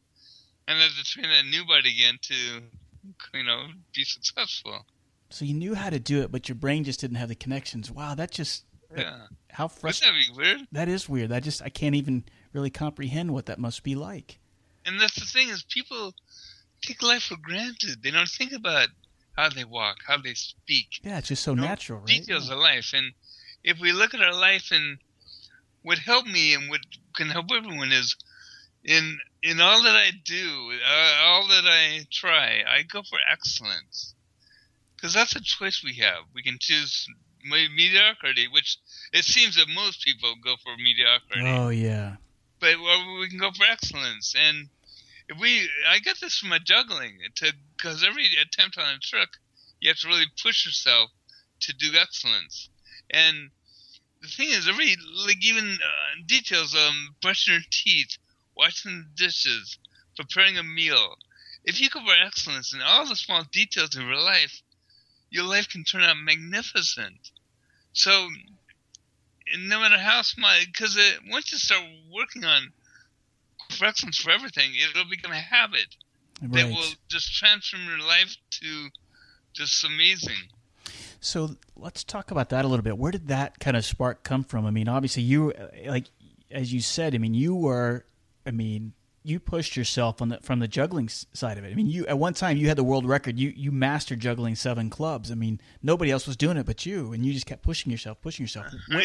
and 0.69 0.79
I 0.79 0.83
had 0.83 0.93
to 0.93 1.05
train 1.05 1.27
that 1.29 1.47
new 1.51 1.65
body 1.65 1.91
again 1.91 2.19
to, 2.23 2.35
you 3.35 3.45
know, 3.45 3.67
be 3.95 4.05
successful. 4.05 4.87
So 5.31 5.45
you 5.45 5.55
knew 5.55 5.75
how 5.75 5.91
to 5.91 6.01
do 6.01 6.23
it, 6.23 6.33
but 6.33 6.49
your 6.49 6.57
brain 6.57 6.85
just 6.85 7.01
didn't 7.01 7.17
have 7.17 7.29
the 7.29 7.35
connections. 7.35 7.91
Wow, 7.91 8.15
that 8.17 8.31
just 8.31 8.65
yeah. 8.97 9.27
How 9.51 9.69
frustrating! 9.69 10.35
That 10.35 10.37
weird? 10.37 10.67
That 10.73 10.89
is 10.89 11.09
weird. 11.09 11.33
I 11.33 11.41
just 11.41 11.63
I 11.63 11.69
can't 11.69 11.95
even 11.95 12.25
really 12.53 12.71
comprehend 12.71 13.33
what 13.33 13.47
that 13.47 13.59
must 13.59 13.83
be 13.83 13.95
like. 13.95 14.39
And 14.87 15.01
that's 15.01 15.15
the 15.15 15.27
thing 15.27 15.49
is 15.49 15.63
people 15.63 16.15
take 16.83 17.03
life 17.03 17.25
for 17.25 17.37
granted. 17.37 18.03
They 18.03 18.11
don't 18.11 18.29
think 18.29 18.53
about 18.53 18.89
how 19.37 19.49
they 19.51 19.65
walk, 19.65 19.99
how 20.07 20.19
they 20.19 20.35
speak. 20.35 21.01
Yeah, 21.03 21.19
it's 21.19 21.29
just 21.29 21.43
so 21.43 21.53
you 21.53 21.59
know, 21.59 21.65
natural, 21.65 22.01
right? 22.01 22.09
Details 22.09 22.49
yeah. 22.49 22.55
of 22.55 22.61
life, 22.61 22.93
and 22.95 23.13
if 23.63 23.79
we 23.79 23.93
look 23.93 24.15
at 24.15 24.23
our 24.23 24.35
life 24.35 24.71
and 24.73 24.99
what 25.83 25.99
helped 25.99 26.29
me 26.29 26.55
and 26.55 26.69
what 26.71 26.81
can 27.15 27.29
help 27.29 27.47
everyone 27.55 27.93
is 27.93 28.17
in 28.85 29.19
in 29.43 29.61
all 29.61 29.83
that 29.83 29.97
I 29.97 30.11
do, 30.25 30.73
uh, 30.87 31.15
all 31.23 31.47
that 31.49 31.65
I 31.67 32.07
try, 32.11 32.63
I 32.67 32.83
go 32.83 33.03
for 33.03 33.19
excellence 33.31 34.15
because 34.97 35.15
that's 35.15 35.37
a 35.37 35.41
choice 35.41 35.83
we 35.85 35.95
have. 35.95 36.25
We 36.35 36.43
can 36.43 36.59
choose 36.61 37.07
mediocrity, 37.45 38.49
which 38.49 38.77
it 39.13 39.25
seems 39.25 39.57
that 39.57 39.69
most 39.69 40.05
people 40.05 40.35
go 40.45 40.57
for 40.63 40.77
mediocrity. 40.77 41.49
Oh 41.49 41.71
yeah, 41.71 42.17
but 42.61 42.77
we 43.19 43.29
can 43.29 43.39
go 43.39 43.51
for 43.53 43.65
excellence, 43.65 44.35
and 44.39 44.69
if 45.29 45.39
we, 45.41 45.69
I 45.89 45.99
get 45.99 46.21
this 46.21 46.39
from 46.39 46.51
my 46.51 46.59
juggling, 46.59 47.19
because 47.77 48.05
every 48.05 48.27
attempt 48.41 48.79
on 48.79 48.95
a 48.95 48.99
trick, 48.99 49.29
you 49.81 49.89
have 49.89 49.99
to 49.99 50.09
really 50.09 50.27
push 50.43 50.67
yourself 50.67 51.11
to 51.61 51.73
do 51.73 51.93
excellence, 51.97 52.69
and 53.11 53.51
the 54.23 54.29
thing 54.29 54.51
is, 54.51 54.69
every 54.69 54.97
like 55.27 55.43
even 55.43 55.79
uh, 55.83 56.23
details, 56.27 56.75
um, 56.75 57.15
brushing 57.23 57.55
your 57.55 57.63
teeth, 57.71 58.19
washing 58.57 59.07
the 59.17 59.25
dishes, 59.25 59.79
preparing 60.17 60.59
a 60.59 60.63
meal. 60.63 61.17
If 61.65 61.81
you 61.81 61.89
go 61.89 62.01
for 62.01 62.15
excellence 62.15 62.75
in 62.75 62.83
all 62.83 63.07
the 63.07 63.17
small 63.17 63.45
details 63.51 63.97
of 63.97 64.03
your 64.03 64.21
life, 64.21 64.63
your 65.31 65.45
life 65.45 65.69
can 65.69 65.85
turn 65.85 66.03
out 66.03 66.17
magnificent. 66.17 67.31
So, 67.93 68.29
no 69.59 69.81
matter 69.81 69.99
how 69.99 70.23
small, 70.23 70.51
because 70.67 70.99
once 71.31 71.53
you 71.53 71.59
start 71.59 71.83
working 72.13 72.45
on 72.45 72.73
for 73.71 73.91
for 73.93 74.31
everything, 74.31 74.73
it'll 74.75 75.09
become 75.09 75.33
a 75.33 75.37
habit 75.37 75.87
right. 76.43 76.53
that 76.53 76.67
will 76.67 76.93
just 77.09 77.35
transform 77.37 77.83
your 77.87 78.07
life 78.07 78.37
to 78.51 78.89
just 79.53 79.85
amazing. 79.85 80.37
So 81.21 81.57
let's 81.77 82.03
talk 82.03 82.31
about 82.31 82.49
that 82.51 82.65
a 82.65 82.69
little 82.69 82.83
bit. 82.83 82.97
Where 82.97 83.13
did 83.13 83.29
that 83.29 83.59
kind 83.59 83.77
of 83.77 83.85
spark 83.85 84.23
come 84.23 84.43
from? 84.43 84.67
I 84.67 84.71
mean, 84.71 84.89
obviously 84.89 85.23
you, 85.23 85.53
like 85.87 86.07
as 86.51 86.73
you 86.73 86.81
said, 86.81 87.15
I 87.15 87.19
mean, 87.19 87.35
you 87.35 87.55
were, 87.55 88.07
I 88.47 88.51
mean, 88.51 88.95
you 89.23 89.39
pushed 89.39 89.77
yourself 89.77 90.23
on 90.23 90.31
the 90.31 90.39
from 90.39 90.61
the 90.61 90.69
juggling 90.69 91.09
side 91.09 91.59
of 91.59 91.65
it. 91.65 91.73
I 91.73 91.75
mean, 91.75 91.87
you 91.87 92.07
at 92.07 92.19
one 92.19 92.35
time 92.35 92.57
you 92.57 92.69
had 92.69 92.79
the 92.79 92.85
world 92.85 93.07
record. 93.07 93.39
You 93.39 93.53
you 93.55 93.71
mastered 93.71 94.21
juggling 94.21 94.55
seven 94.55 94.91
clubs. 94.91 95.31
I 95.31 95.35
mean, 95.35 95.61
nobody 95.83 96.11
else 96.11 96.27
was 96.27 96.37
doing 96.37 96.57
it 96.57 96.67
but 96.67 96.87
you, 96.87 97.13
and 97.13 97.25
you 97.25 97.33
just 97.33 97.47
kept 97.47 97.63
pushing 97.63 97.93
yourself, 97.93 98.21
pushing 98.23 98.45
yourself. 98.45 98.67
Yeah, 98.89 99.03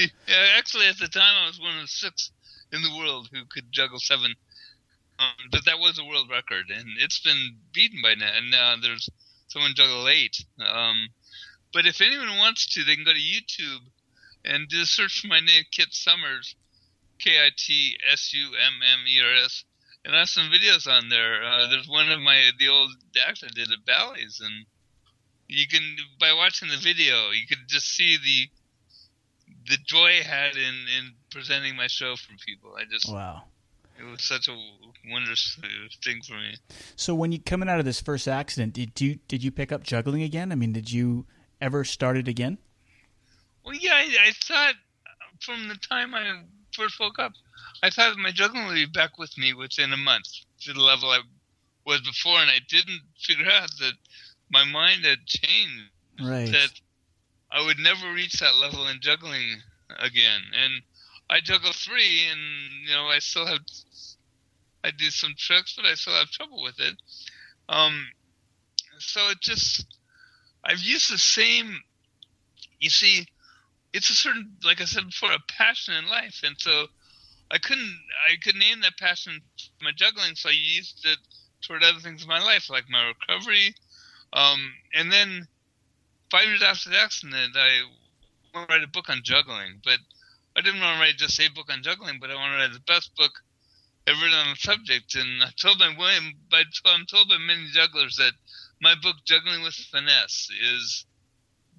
actually, 0.57 0.87
at 0.87 0.97
the 0.97 1.07
time 1.07 1.43
I 1.43 1.47
was 1.47 1.59
one 1.59 1.75
of 1.75 1.81
the 1.81 1.87
six 1.87 2.31
in 2.71 2.81
the 2.81 2.95
world 2.97 3.29
who 3.31 3.41
could 3.49 3.71
juggle 3.71 3.99
seven. 3.99 4.33
Um, 5.17 5.49
but 5.49 5.63
that 5.65 5.79
was 5.79 5.97
a 5.97 6.03
world 6.03 6.29
record, 6.29 6.65
and 6.69 6.87
it's 6.99 7.19
been 7.19 7.55
beaten 7.73 8.01
by 8.01 8.15
now. 8.15 8.31
And 8.35 8.51
now 8.51 8.75
there's 8.81 9.09
someone 9.47 9.73
juggle 9.73 10.07
eight. 10.09 10.43
Um, 10.59 11.07
but 11.73 11.85
if 11.85 12.01
anyone 12.01 12.37
wants 12.37 12.67
to, 12.67 12.83
they 12.83 12.95
can 12.95 13.05
go 13.05 13.13
to 13.13 13.19
YouTube 13.19 13.81
and 14.43 14.67
do 14.67 14.81
a 14.81 14.85
search 14.85 15.21
for 15.21 15.27
my 15.27 15.39
name, 15.39 15.63
Kit 15.71 15.87
Summers, 15.91 16.55
K 17.19 17.31
I 17.45 17.49
T 17.55 17.97
S 18.11 18.33
U 18.33 18.47
M 18.55 18.73
M 18.81 19.07
E 19.07 19.21
R 19.21 19.45
S, 19.45 19.63
and 20.05 20.15
I 20.15 20.19
have 20.19 20.29
some 20.29 20.51
videos 20.51 20.87
on 20.87 21.09
there. 21.09 21.43
Uh, 21.43 21.67
there's 21.67 21.89
one 21.89 22.11
of 22.11 22.19
my 22.21 22.39
the 22.59 22.69
old 22.69 22.91
acts 23.27 23.43
I 23.43 23.47
did 23.47 23.71
at 23.71 23.85
Bally's, 23.85 24.39
and 24.43 24.65
you 25.47 25.67
can 25.67 25.81
by 26.19 26.31
watching 26.33 26.69
the 26.69 26.77
video, 26.77 27.31
you 27.31 27.47
can 27.47 27.57
just 27.67 27.87
see 27.87 28.17
the 28.17 28.49
the 29.71 29.77
joy 29.83 30.19
I 30.19 30.23
had 30.23 30.55
in 30.55 30.75
in 30.97 31.13
presenting 31.31 31.75
my 31.75 31.87
show 31.87 32.15
for 32.15 32.33
people. 32.45 32.75
I 32.77 32.83
just 32.89 33.11
wow. 33.11 33.43
It 33.97 34.03
was 34.03 34.23
such 34.23 34.49
a 34.49 34.57
wondrous 35.09 35.57
thing 36.03 36.21
for 36.21 36.33
me. 36.33 36.57
So 36.97 37.15
when 37.15 37.31
you 37.31 37.39
coming 37.39 37.69
out 37.69 37.79
of 37.79 37.85
this 37.85 38.01
first 38.01 38.27
accident, 38.27 38.73
did 38.73 38.99
you 38.99 39.19
did 39.27 39.43
you 39.43 39.51
pick 39.51 39.71
up 39.71 39.83
juggling 39.83 40.21
again? 40.21 40.51
I 40.51 40.55
mean, 40.55 40.73
did 40.73 40.91
you 40.91 41.25
ever 41.61 41.83
start 41.83 42.17
it 42.17 42.27
again? 42.27 42.57
Well, 43.63 43.73
yeah, 43.73 43.93
I, 43.93 44.27
I 44.27 44.31
thought 44.43 44.75
from 45.39 45.69
the 45.69 45.75
time 45.75 46.13
I 46.13 46.41
first 46.75 46.99
woke 46.99 47.19
up, 47.19 47.33
I 47.81 47.89
thought 47.89 48.17
my 48.17 48.31
juggling 48.31 48.67
would 48.67 48.73
be 48.73 48.85
back 48.85 49.17
with 49.17 49.37
me 49.37 49.53
within 49.53 49.93
a 49.93 49.97
month 49.97 50.27
to 50.61 50.73
the 50.73 50.81
level 50.81 51.09
I 51.09 51.21
was 51.85 52.01
before, 52.01 52.39
and 52.39 52.49
I 52.49 52.59
didn't 52.67 53.01
figure 53.19 53.49
out 53.51 53.69
that 53.79 53.93
my 54.51 54.63
mind 54.63 55.05
had 55.05 55.25
changed. 55.25 55.91
Right. 56.21 56.51
That 56.51 56.71
I 57.51 57.65
would 57.65 57.79
never 57.79 58.11
reach 58.13 58.39
that 58.39 58.55
level 58.55 58.87
in 58.87 58.99
juggling 59.01 59.61
again. 59.99 60.41
And 60.53 60.81
I 61.29 61.41
juggle 61.41 61.73
three, 61.73 62.27
and 62.31 62.87
you 62.87 62.93
know 62.93 63.05
I 63.05 63.19
still 63.19 63.45
have 63.45 63.61
I 64.83 64.91
do 64.91 65.09
some 65.09 65.33
tricks, 65.37 65.73
but 65.75 65.85
I 65.85 65.95
still 65.95 66.13
have 66.13 66.29
trouble 66.29 66.61
with 66.61 66.79
it. 66.79 66.95
Um, 67.69 68.07
so 68.99 69.29
it 69.29 69.41
just 69.41 69.85
I've 70.63 70.79
used 70.79 71.11
the 71.11 71.17
same. 71.17 71.79
You 72.79 72.89
see, 72.89 73.25
it's 73.95 74.09
a 74.09 74.13
certain, 74.13 74.51
like 74.65 74.81
I 74.81 74.85
said 74.85 75.05
before, 75.05 75.31
a 75.31 75.39
passion 75.47 75.95
in 75.95 76.09
life, 76.09 76.41
and 76.43 76.55
so 76.59 76.87
I 77.49 77.57
couldn't 77.57 77.97
I 78.27 78.35
could 78.43 78.55
name 78.55 78.81
that 78.81 78.97
passion 78.97 79.41
my 79.81 79.91
juggling, 79.95 80.35
so 80.35 80.49
I 80.49 80.51
used 80.51 81.05
it 81.05 81.17
toward 81.61 81.81
other 81.81 81.99
things 81.99 82.21
in 82.21 82.27
my 82.27 82.43
life, 82.43 82.69
like 82.69 82.89
my 82.89 83.13
recovery. 83.13 83.73
Um, 84.33 84.59
and 84.93 85.11
then 85.11 85.47
five 86.29 86.45
years 86.45 86.61
after 86.61 86.89
the 86.89 86.99
accident, 86.99 87.55
I 87.55 87.83
want 88.53 88.67
to 88.67 88.75
write 88.75 88.83
a 88.83 88.91
book 88.91 89.09
on 89.09 89.21
juggling, 89.23 89.79
but 89.83 89.99
I 90.57 90.61
didn't 90.61 90.81
want 90.81 90.97
to 90.97 91.01
write 91.01 91.15
just 91.15 91.39
a 91.39 91.47
book 91.49 91.71
on 91.71 91.81
juggling, 91.81 92.19
but 92.19 92.29
I 92.29 92.35
want 92.35 92.51
to 92.51 92.57
write 92.57 92.73
the 92.73 92.91
best 92.91 93.15
book 93.15 93.31
ever 94.07 94.19
written 94.21 94.37
on 94.37 94.49
the 94.51 94.59
subject. 94.59 95.15
And 95.15 95.41
I 95.41 95.49
told 95.55 95.79
my 95.79 95.87
I'm 95.87 97.05
told 97.05 97.29
by 97.29 97.37
many 97.37 97.67
jugglers 97.71 98.17
that 98.17 98.33
my 98.81 98.95
book, 99.01 99.15
Juggling 99.25 99.63
with 99.63 99.73
Finesse, 99.73 100.49
is 100.73 101.05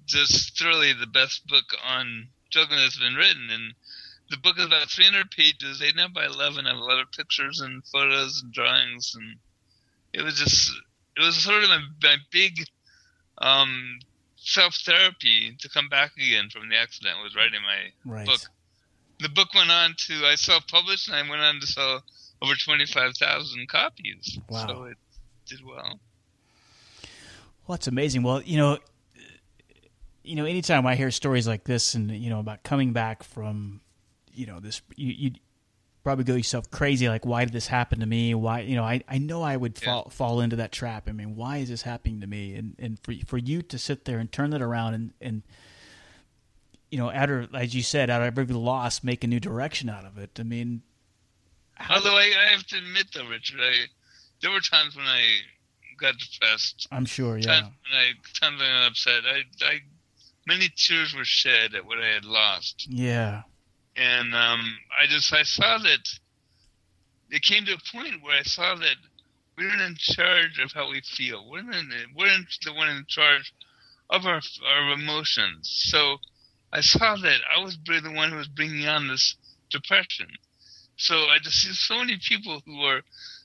just 0.07 0.57
thoroughly 0.57 0.93
the 0.93 1.07
best 1.07 1.45
book 1.47 1.65
on 1.85 2.27
juggling 2.49 2.79
that's 2.79 2.97
been 2.97 3.15
written. 3.15 3.49
And 3.51 3.73
the 4.29 4.37
book 4.37 4.57
is 4.57 4.65
about 4.65 4.89
300 4.89 5.29
pages, 5.31 5.81
8 5.81 5.95
by 6.13 6.25
11. 6.25 6.65
I 6.65 6.69
have 6.69 6.79
a 6.79 6.83
lot 6.83 6.99
of 6.99 7.11
pictures 7.11 7.61
and 7.61 7.85
photos 7.85 8.41
and 8.41 8.51
drawings, 8.51 9.15
and 9.15 9.37
it 10.13 10.23
was 10.23 10.35
just 10.35 10.71
it 11.15 11.21
was 11.21 11.35
sort 11.35 11.63
of 11.63 11.69
my, 11.69 11.79
my 12.01 12.15
big 12.31 12.65
um, 13.39 13.99
self 14.35 14.75
therapy 14.75 15.55
to 15.59 15.69
come 15.69 15.89
back 15.89 16.11
again 16.17 16.49
from 16.49 16.69
the 16.69 16.75
accident. 16.75 17.17
Was 17.23 17.35
writing 17.35 17.61
my 17.61 18.11
right. 18.11 18.25
book. 18.25 18.41
The 19.19 19.29
book 19.29 19.53
went 19.53 19.71
on 19.71 19.95
to 19.97 20.25
I 20.25 20.35
self 20.35 20.67
published, 20.67 21.07
and 21.07 21.15
I 21.15 21.29
went 21.29 21.41
on 21.41 21.59
to 21.59 21.67
sell 21.67 22.03
over 22.41 22.53
25,000 22.53 23.67
copies. 23.67 24.37
Wow. 24.49 24.67
So 24.67 24.83
it 24.83 24.97
did 25.47 25.65
well. 25.65 25.99
Well, 27.65 27.75
that's 27.77 27.87
amazing. 27.87 28.23
Well, 28.23 28.41
you 28.43 28.57
know, 28.57 28.77
you 30.27 30.35
know, 30.35 30.45
anytime 30.45 30.85
I 30.85 30.95
hear 30.95 31.11
stories 31.11 31.47
like 31.47 31.63
this, 31.63 31.93
and 31.95 32.11
you 32.11 32.29
know 32.29 32.39
about 32.39 32.63
coming 32.63 32.93
back 32.93 33.23
from, 33.23 33.81
you 34.33 34.45
know, 34.45 34.59
this, 34.59 34.81
you 34.95 35.13
you 35.13 35.31
probably 36.03 36.23
go 36.23 36.35
yourself 36.35 36.69
crazy. 36.71 37.09
Like, 37.09 37.25
why 37.25 37.43
did 37.45 37.53
this 37.53 37.67
happen 37.67 37.99
to 37.99 38.05
me? 38.05 38.33
Why, 38.33 38.61
you 38.61 38.75
know, 38.75 38.83
I, 38.83 39.01
I 39.09 39.17
know 39.17 39.41
I 39.43 39.57
would 39.57 39.77
fall 39.77 40.03
Yeah. 40.07 40.11
fall 40.11 40.41
into 40.41 40.55
that 40.57 40.71
trap. 40.71 41.09
I 41.09 41.11
mean, 41.11 41.35
why 41.35 41.57
is 41.57 41.69
this 41.69 41.81
happening 41.81 42.21
to 42.21 42.27
me? 42.27 42.55
And 42.55 42.75
and 42.79 42.99
for 43.03 43.13
for 43.25 43.37
you 43.37 43.61
to 43.63 43.77
sit 43.77 44.05
there 44.05 44.19
and 44.19 44.31
turn 44.31 44.53
it 44.53 44.61
around 44.61 44.93
and 44.93 45.13
and 45.21 45.43
you 46.91 46.97
know, 46.97 47.11
out 47.11 47.29
of 47.29 47.53
as 47.53 47.75
you 47.75 47.83
said, 47.83 48.09
out 48.09 48.21
of 48.21 48.27
every 48.37 48.45
loss, 48.55 49.03
make 49.03 49.23
a 49.23 49.27
new 49.27 49.39
direction 49.39 49.89
out 49.89 50.05
of 50.05 50.17
it. 50.17 50.39
I 50.39 50.43
mean, 50.43 50.81
how, 51.75 51.95
Although 51.95 52.15
I, 52.15 52.31
I 52.47 52.51
have 52.53 52.65
to 52.67 52.77
admit, 52.77 53.07
though, 53.13 53.27
Richard, 53.27 53.59
I, 53.61 53.85
there 54.41 54.51
were 54.51 54.61
times 54.61 54.95
when 54.95 55.05
I 55.05 55.21
got 55.99 56.15
depressed. 56.17 56.87
I'm 56.91 57.05
sure, 57.05 57.37
yeah, 57.37 57.45
Times 57.61 57.67
when 57.91 57.99
I 57.99 58.11
times 58.39 58.61
when 58.61 58.69
I 58.69 58.79
got 58.83 58.91
upset. 58.91 59.23
I, 59.25 59.65
I 59.65 59.79
many 60.47 60.69
tears 60.75 61.13
were 61.13 61.25
shed 61.25 61.75
at 61.75 61.85
what 61.85 61.99
I 61.99 62.07
had 62.07 62.25
lost. 62.25 62.87
yeah, 62.89 63.43
and 63.95 64.33
um, 64.33 64.61
I 64.99 65.05
just 65.07 65.31
I 65.33 65.43
saw 65.43 65.77
that 65.77 66.07
it 67.29 67.41
came 67.43 67.65
to 67.65 67.73
a 67.73 67.97
point 67.97 68.23
where 68.23 68.39
I 68.39 68.43
saw 68.43 68.75
that 68.75 68.95
we're 69.57 69.85
in 69.85 69.95
charge 69.97 70.59
of 70.63 70.71
how 70.71 70.89
we 70.89 71.01
feel. 71.01 71.49
We're 71.49 71.59
in 71.59 71.91
we're 72.15 72.33
in 72.33 72.45
the 72.63 72.73
one 72.73 72.89
in 72.89 73.05
charge 73.07 73.53
of 74.09 74.25
our 74.25 74.41
our 74.65 74.93
emotions. 74.93 75.69
So 75.91 76.17
I 76.71 76.81
saw 76.81 77.15
that 77.17 77.39
I 77.55 77.63
was 77.63 77.77
the 77.85 78.11
one 78.11 78.31
who 78.31 78.37
was 78.37 78.47
bringing 78.47 78.87
on 78.87 79.07
this 79.07 79.35
depression. 79.69 80.27
So 80.95 81.15
I 81.15 81.37
just 81.41 81.57
see 81.61 81.73
so 81.73 81.97
many 81.99 82.17
people 82.17 82.61
who 82.65 82.81
are 82.81 83.01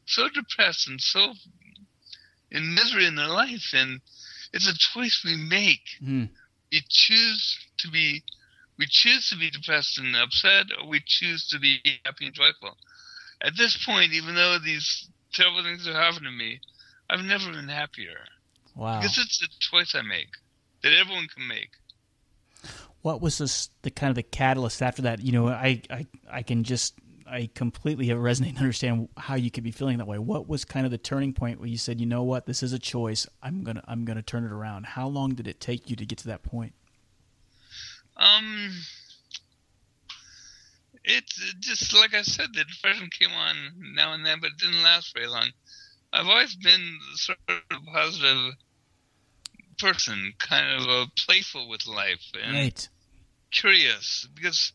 so 0.07 0.29
depressed 0.29 0.89
and 0.89 1.01
so 1.01 1.35
in 2.51 2.75
misery 2.75 3.07
in 3.07 3.17
their 3.17 3.29
life, 3.29 3.73
and 3.73 4.01
it's 4.53 4.69
a 4.69 4.77
choice 4.77 5.23
we 5.25 5.37
make 5.37 5.81
Hmm. 5.99 6.25
We 6.73 6.83
choose 6.88 7.59
to 7.79 7.91
be 7.91 8.23
we 8.79 8.87
choose 8.88 9.29
to 9.29 9.37
be 9.37 9.50
depressed 9.50 9.99
and 9.99 10.17
upset 10.17 10.67
or 10.81 10.88
we 10.88 11.00
choose 11.07 11.47
to 11.49 11.61
be 11.61 11.79
happy 12.05 12.26
and 12.26 12.35
joyful. 12.35 12.76
At 13.43 13.52
this 13.57 13.85
point 13.85 14.12
even 14.12 14.35
though 14.35 14.59
these 14.59 15.09
terrible 15.35 15.62
things 15.62 15.87
are 15.87 15.93
happening 15.93 16.25
to 16.25 16.31
me 16.31 16.61
i've 17.11 17.25
never 17.25 17.50
been 17.50 17.69
happier. 17.69 18.19
Wow. 18.75 19.00
because 19.00 19.19
it's 19.19 19.43
a 19.43 19.49
choice 19.61 19.95
i 19.95 20.02
make 20.02 20.29
that 20.83 20.93
everyone 20.99 21.29
can 21.29 21.47
make. 21.47 21.69
What 23.02 23.21
was 23.21 23.38
this 23.38 23.69
the 23.83 23.91
kind 23.91 24.11
of 24.11 24.17
the 24.17 24.23
catalyst 24.23 24.81
after 24.81 25.02
that? 25.02 25.21
You 25.21 25.33
know 25.33 25.49
i 25.49 25.83
i, 25.91 26.07
I 26.31 26.43
can 26.43 26.64
just 26.64 26.95
i 27.33 27.49
completely 27.55 28.09
resonate 28.09 28.51
and 28.51 28.59
understand 28.59 29.09
how 29.17 29.35
you 29.35 29.51
could 29.51 29.65
be 29.65 29.71
feeling 29.71 29.99
that 29.99 30.07
way. 30.07 30.19
What 30.19 30.49
was 30.49 30.65
kind 30.65 30.85
of 30.85 30.93
the 30.93 30.99
turning 30.99 31.33
point 31.33 31.59
where 31.59 31.69
you 31.69 31.79
said 31.79 32.01
you 32.01 32.07
know 32.07 32.23
what? 32.23 32.47
This 32.47 32.62
is 32.62 32.73
a 32.73 32.79
choice. 32.79 33.27
I'm 33.43 33.65
gonna 33.65 33.83
i'm 33.89 34.05
gonna 34.05 34.23
turn 34.23 34.45
it 34.45 34.53
around. 34.53 34.87
How 34.87 35.09
long 35.09 35.35
did 35.35 35.49
it 35.49 35.59
take 35.61 35.89
you 35.89 35.97
to 35.97 36.05
get 36.05 36.19
to 36.19 36.27
that 36.29 36.43
point? 36.43 36.75
Um 38.17 38.71
it's 41.05 41.55
just 41.59 41.93
like 41.93 42.15
i 42.15 42.23
said 42.23 42.47
the 42.55 42.62
depression 42.62 43.09
came 43.11 43.33
on 43.33 43.57
now 43.97 44.12
and 44.12 44.25
then 44.25 44.39
but 44.41 44.51
it 44.51 44.59
didn't 44.59 44.83
last 44.83 45.15
very 45.15 45.27
long. 45.27 45.51
I've 46.12 46.29
always 46.29 46.55
been 46.55 46.99
sort 47.15 47.39
of 47.49 47.57
a 47.71 47.91
positive 47.91 48.55
person 49.79 50.35
kind 50.39 50.81
of 50.81 50.87
a 50.87 51.07
playful 51.27 51.69
with 51.69 51.87
life 51.87 52.23
and 52.41 52.55
right. 52.55 52.89
curious 53.51 54.29
because 54.35 54.73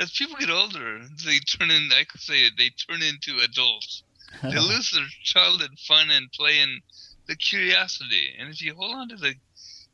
as 0.00 0.10
people 0.12 0.36
get 0.36 0.50
older, 0.50 1.00
they 1.24 1.38
turn 1.40 1.70
in. 1.70 1.90
I 1.92 2.04
could 2.04 2.20
say 2.20 2.44
it, 2.44 2.54
they 2.56 2.70
turn 2.70 3.02
into 3.02 3.38
adults. 3.44 4.02
They 4.42 4.58
lose 4.58 4.90
their 4.92 5.06
childhood 5.22 5.78
fun 5.86 6.10
and 6.10 6.32
play 6.32 6.58
and 6.60 6.80
the 7.26 7.36
curiosity. 7.36 8.34
And 8.38 8.48
if 8.48 8.62
you 8.62 8.74
hold 8.74 8.94
on 8.94 9.08
to 9.10 9.16
the 9.16 9.34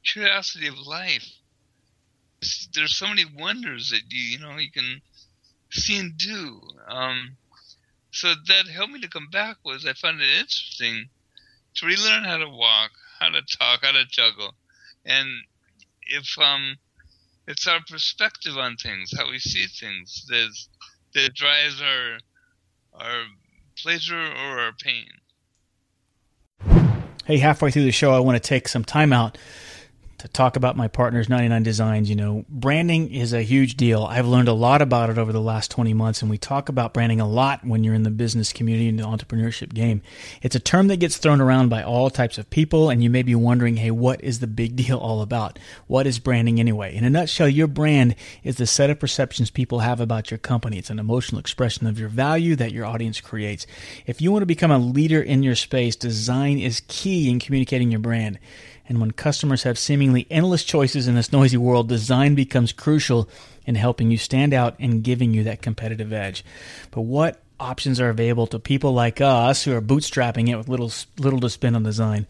curiosity 0.05 0.69
of 0.69 0.79
life, 0.79 1.27
there's 2.75 2.95
so 2.95 3.09
many 3.09 3.25
wonders 3.25 3.91
that 3.91 4.03
you 4.09 4.21
you 4.21 4.39
know 4.39 4.57
you 4.59 4.71
can 4.71 5.03
see 5.71 5.99
and 5.99 6.17
do. 6.17 6.61
Um, 6.89 7.37
so 8.13 8.35
that 8.47 8.69
helped 8.69 8.93
me 8.93 9.01
to 9.01 9.09
come 9.09 9.29
back 9.31 9.57
was 9.65 9.85
I 9.85 9.95
found 9.95 10.21
it 10.21 10.31
interesting 10.31 11.09
to 11.77 11.87
relearn 11.87 12.25
how 12.25 12.39
to 12.39 12.49
walk, 12.49 12.93
how 13.19 13.31
to 13.31 13.43
talk, 13.43 13.81
how 13.83 13.93
to 13.93 14.05
juggle, 14.07 14.55
and 15.05 15.29
if 16.09 16.39
um 16.39 16.77
it's 17.47 17.67
our 17.67 17.81
perspective 17.89 18.57
on 18.57 18.77
things, 18.77 19.13
how 19.17 19.31
we 19.31 19.39
see 19.39 19.67
things, 19.67 20.27
that 21.15 21.35
drives 21.35 21.81
our 21.81 22.19
our 22.95 23.25
pleasure 23.79 24.19
or 24.19 24.61
our 24.61 24.73
pain. 24.83 25.07
hey 27.27 27.39
halfway 27.39 27.71
through 27.71 27.85
the 27.85 27.93
show 27.93 28.15
i 28.15 28.21
want 28.21 28.41
to 28.41 28.49
take 28.49 28.69
some 28.69 28.85
time 28.85 29.13
out 29.13 29.37
to 30.27 30.33
talk 30.33 30.57
about 30.57 30.77
my 30.77 30.89
partners, 30.89 31.29
99 31.29 31.63
Designs. 31.63 32.11
You 32.11 32.17
know, 32.17 32.45
branding 32.49 33.13
is 33.13 33.33
a 33.33 33.43
huge 33.43 33.77
deal. 33.77 34.05
I've 34.05 34.27
learned 34.27 34.49
a 34.49 34.53
lot 34.53 34.83
about 34.83 35.09
it 35.09 35.19
over 35.19 35.33
the 35.33 35.41
last 35.41 35.71
20 35.71 35.95
months, 35.95 36.21
and 36.21 36.31
we 36.31 36.37
talk 36.37 36.69
about 36.69 36.93
branding 36.93 37.21
a 37.21 37.29
lot 37.29 37.65
when 37.65 37.85
you're 37.85 37.95
in 37.95 38.03
the 38.03 38.11
business 38.11 38.53
community 38.53 38.89
and 38.89 38.99
the 38.99 39.05
entrepreneurship 39.05 39.73
game. 39.73 40.03
It's 40.43 40.57
a 40.57 40.61
term 40.61 40.89
that 40.89 40.99
gets 40.99 41.17
thrown 41.17 41.41
around 41.41 41.69
by 41.69 41.83
all 41.83 42.11
types 42.11 42.39
of 42.39 42.51
people, 42.51 42.91
and 42.91 43.05
you 43.05 43.11
may 43.11 43.23
be 43.23 43.37
wondering, 43.37 43.77
hey, 43.77 43.93
what 43.93 44.23
is 44.23 44.41
the 44.41 44.49
big 44.49 44.75
deal 44.87 44.99
all 44.99 45.23
about? 45.23 45.59
What 45.87 46.07
is 46.07 46.19
branding 46.19 46.59
anyway? 46.59 46.95
In 46.95 47.05
a 47.05 47.11
nutshell, 47.11 47.49
your 47.49 47.69
brand 47.69 48.17
is 48.43 48.57
the 48.57 48.67
set 48.67 48.91
of 48.91 48.99
perceptions 48.99 49.51
people 49.51 49.79
have 49.81 50.01
about 50.01 50.31
your 50.31 50.39
company. 50.39 50.79
It's 50.79 50.91
an 50.91 50.99
emotional 50.99 51.39
expression 51.39 51.87
of 51.87 52.01
your 52.01 52.09
value 52.09 52.57
that 52.57 52.73
your 52.73 52.85
audience 52.85 53.21
creates. 53.21 53.67
If 54.07 54.21
you 54.21 54.33
want 54.33 54.43
to 54.43 54.47
become 54.47 54.73
a 54.73 54.79
leader 54.79 55.23
in 55.23 55.45
your 55.45 55.55
space, 55.55 55.95
design 55.95 56.59
is 56.59 56.83
key 56.89 57.31
in 57.31 57.39
communicating 57.39 57.93
your 57.93 58.01
brand. 58.01 58.41
And 58.89 59.01
when 59.01 59.11
customers 59.11 59.65
have 59.65 59.79
seemingly 59.79 60.27
endless 60.31 60.65
choices 60.65 61.09
in 61.09 61.15
this 61.15 61.33
noisy 61.33 61.57
world, 61.57 61.89
design 61.89 62.35
becomes 62.35 62.73
crucial 62.73 63.29
in 63.65 63.75
helping 63.75 64.11
you 64.11 64.19
stand 64.19 64.55
out 64.55 64.77
and 64.79 65.03
giving 65.03 65.35
you 65.35 65.43
that 65.45 65.63
competitive 65.63 66.13
edge. 66.13 66.45
But 66.91 67.03
what 67.03 67.41
options 67.59 68.01
are 68.01 68.11
available 68.11 68.47
to 68.47 68.59
people 68.59 68.93
like 68.93 69.21
us 69.21 69.65
who 69.65 69.75
are 69.75 69.81
bootstrapping 69.81 70.49
it 70.49 70.57
with 70.57 70.69
little 70.69 70.93
little 71.19 71.41
to 71.41 71.51
spend 71.51 71.75
on 71.77 71.83
design. 71.83 72.27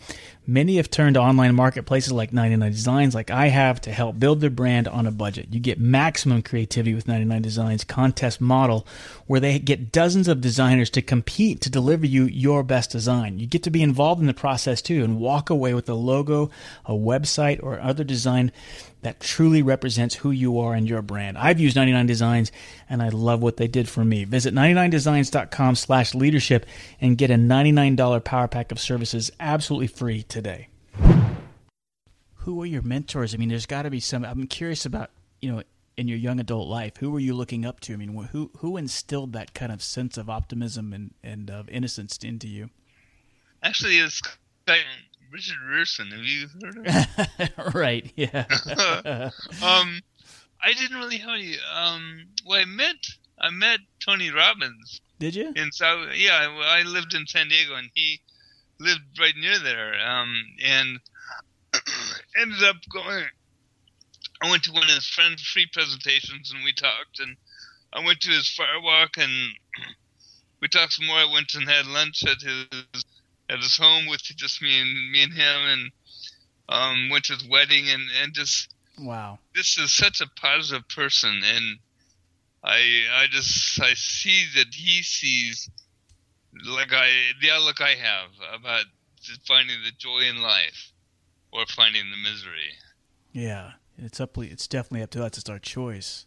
Many 0.49 0.77
have 0.77 0.91
turned 0.91 1.15
to 1.15 1.21
online 1.21 1.57
marketplaces 1.57 2.13
like 2.13 2.33
99 2.33 2.71
Designs, 2.71 3.15
like 3.17 3.33
I 3.33 3.49
have, 3.49 3.81
to 3.81 3.93
help 3.93 4.21
build 4.21 4.41
their 4.41 4.51
brand 4.51 4.87
on 4.87 5.07
a 5.07 5.11
budget. 5.11 5.49
You 5.51 5.59
get 5.59 5.81
maximum 5.81 6.43
creativity 6.43 6.95
with 6.95 7.09
99 7.09 7.43
Designs 7.43 7.83
contest 7.83 8.41
model, 8.41 8.87
where 9.27 9.41
they 9.41 9.59
get 9.59 9.91
dozens 9.91 10.29
of 10.29 10.41
designers 10.41 10.89
to 10.91 11.03
compete 11.03 11.61
to 11.63 11.71
deliver 11.71 12.07
you 12.07 12.25
your 12.25 12.63
best 12.63 12.93
design. 12.93 13.41
You 13.41 13.47
get 13.49 13.65
to 13.65 13.71
be 13.71 13.83
involved 13.83 14.21
in 14.21 14.29
the 14.29 14.35
process 14.35 14.81
too 14.81 15.03
and 15.03 15.19
walk 15.19 15.51
away 15.51 15.75
with 15.75 15.89
a 15.89 15.95
logo, 15.95 16.51
a 16.85 16.93
website, 16.93 17.61
or 17.63 17.81
other 17.81 18.05
design 18.05 18.53
that 19.07 19.21
truly 19.21 19.63
represents 19.63 20.17
who 20.17 20.33
you 20.33 20.59
are 20.59 20.75
and 20.75 20.89
your 20.89 21.01
brand. 21.01 21.39
I've 21.39 21.61
used 21.61 21.77
99 21.77 22.07
Designs 22.07 22.51
and 22.89 23.01
I 23.01 23.11
love 23.11 23.41
what 23.41 23.57
they 23.57 23.69
did 23.69 23.89
for 23.89 24.05
me. 24.05 24.25
Visit 24.25 24.53
99designs.com 24.53 25.77
slash 25.77 26.13
leadership 26.13 26.67
and 27.01 27.17
get 27.17 27.31
a 27.31 27.35
$99 27.35 28.25
power 28.25 28.49
pack 28.49 28.73
of 28.73 28.81
services 28.81 29.31
absolutely 29.39 29.87
free 29.87 30.25
today. 30.37 30.69
Who 32.41 32.61
are 32.61 32.67
your 32.67 32.83
mentors? 32.83 33.33
I 33.33 33.39
mean, 33.39 33.49
there's 33.49 33.65
got 33.65 33.83
to 33.83 33.91
be 33.91 34.01
some. 34.01 34.23
I'm 34.23 34.47
curious 34.47 34.85
about, 34.85 35.11
you 35.41 35.51
know, 35.51 35.63
in 35.97 36.09
your 36.09 36.19
young 36.19 36.39
adult 36.39 36.69
life, 36.69 36.99
who 36.99 37.11
were 37.11 37.19
you 37.19 37.35
looking 37.35 37.65
up 37.65 37.81
to? 37.81 37.95
I 37.95 37.97
mean, 37.97 38.13
who 38.15 38.51
who 38.59 38.77
instilled 38.77 39.33
that 39.33 39.55
kind 39.55 39.73
of 39.73 39.83
sense 39.83 40.19
of 40.19 40.29
optimism 40.29 40.93
and, 40.93 41.15
and 41.25 41.51
of 41.51 41.71
innocence 41.71 42.19
into 42.19 42.49
you? 42.49 42.69
Actually, 43.63 43.97
it's 43.97 44.21
Richard 45.33 45.57
Rierson. 45.67 46.13
Have 46.13 46.21
you 46.21 46.49
heard 46.63 46.77
of 46.77 46.85
him? 46.85 47.73
right. 47.75 48.13
Yeah. 48.15 48.45
um, 49.65 50.03
I 50.63 50.75
didn't 50.79 50.99
really 50.99 51.17
have 51.17 51.31
any. 51.31 51.55
Um, 51.75 52.27
well, 52.45 52.61
I 52.61 52.67
met 52.67 52.97
I 53.41 53.49
met 53.49 53.81
Tony 54.05 54.31
Robbins. 54.31 55.01
Did 55.19 55.35
you? 55.35 55.55
In 55.57 55.73
South. 55.73 56.09
Yeah, 56.15 56.47
I, 56.47 56.81
I 56.81 56.83
lived 56.83 57.15
in 57.15 57.27
San 57.27 57.49
Diego, 57.49 57.75
and 57.75 57.89
he 57.95 58.21
lived 58.79 59.19
right 59.19 59.35
near 59.37 59.59
there. 59.59 59.95
Um, 59.95 60.35
and 60.65 61.01
ended 62.41 62.63
up 62.65 62.77
going. 62.93 63.25
I 64.43 64.51
went 64.51 64.65
to 64.65 64.73
one 64.73 64.83
of 64.83 64.91
his 64.91 65.07
friend's 65.07 65.43
free 65.43 65.67
presentations, 65.73 66.53
and 66.53 66.63
we 66.63 66.73
talked. 66.73 67.21
And 67.21 67.37
I 67.93 68.05
went 68.05 68.21
to 68.21 68.31
his 68.31 68.49
fire 68.49 68.81
walk, 68.83 69.17
and 69.17 69.53
we 70.61 70.69
talked 70.69 70.93
some 70.95 71.07
more. 71.07 71.17
I 71.17 71.33
went 71.33 71.55
and 71.55 71.69
had 71.69 71.87
lunch 71.87 72.23
at 72.25 72.43
his 72.43 73.05
at 73.49 73.59
his 73.59 73.77
home 73.77 74.07
with 74.07 74.23
just 74.23 74.61
me 74.61 74.81
and 74.81 75.13
me 75.13 75.23
and 75.23 75.33
him, 75.33 75.61
and 75.67 75.91
um, 76.69 77.09
went 77.11 77.25
to 77.25 77.35
his 77.35 77.49
wedding, 77.49 77.89
and 77.89 78.03
and 78.23 78.35
just 78.35 78.69
wow, 78.99 79.39
this 79.55 79.79
is 79.79 79.93
such 79.93 80.21
a 80.21 80.41
positive 80.41 80.87
person, 80.89 81.41
and 81.45 81.79
I 82.63 83.05
I 83.13 83.27
just 83.31 83.81
I 83.81 83.95
see 83.95 84.45
that 84.57 84.75
he 84.75 85.03
sees 85.03 85.71
like 86.65 86.93
I 86.93 87.09
the 87.41 87.51
outlook 87.51 87.81
I 87.81 87.91
have 87.91 88.31
about 88.53 88.85
finding 89.47 89.77
the 89.85 89.93
joy 89.97 90.21
in 90.29 90.43
life 90.43 90.93
or 91.53 91.67
finding 91.67 92.11
the 92.11 92.17
misery. 92.17 92.79
Yeah, 93.33 93.73
it's 93.99 94.21
up. 94.21 94.37
It's 94.39 94.67
definitely 94.67 95.03
up 95.03 95.11
to 95.11 95.25
us. 95.25 95.39
It's 95.39 95.51
our 95.51 95.59
choice. 95.59 96.27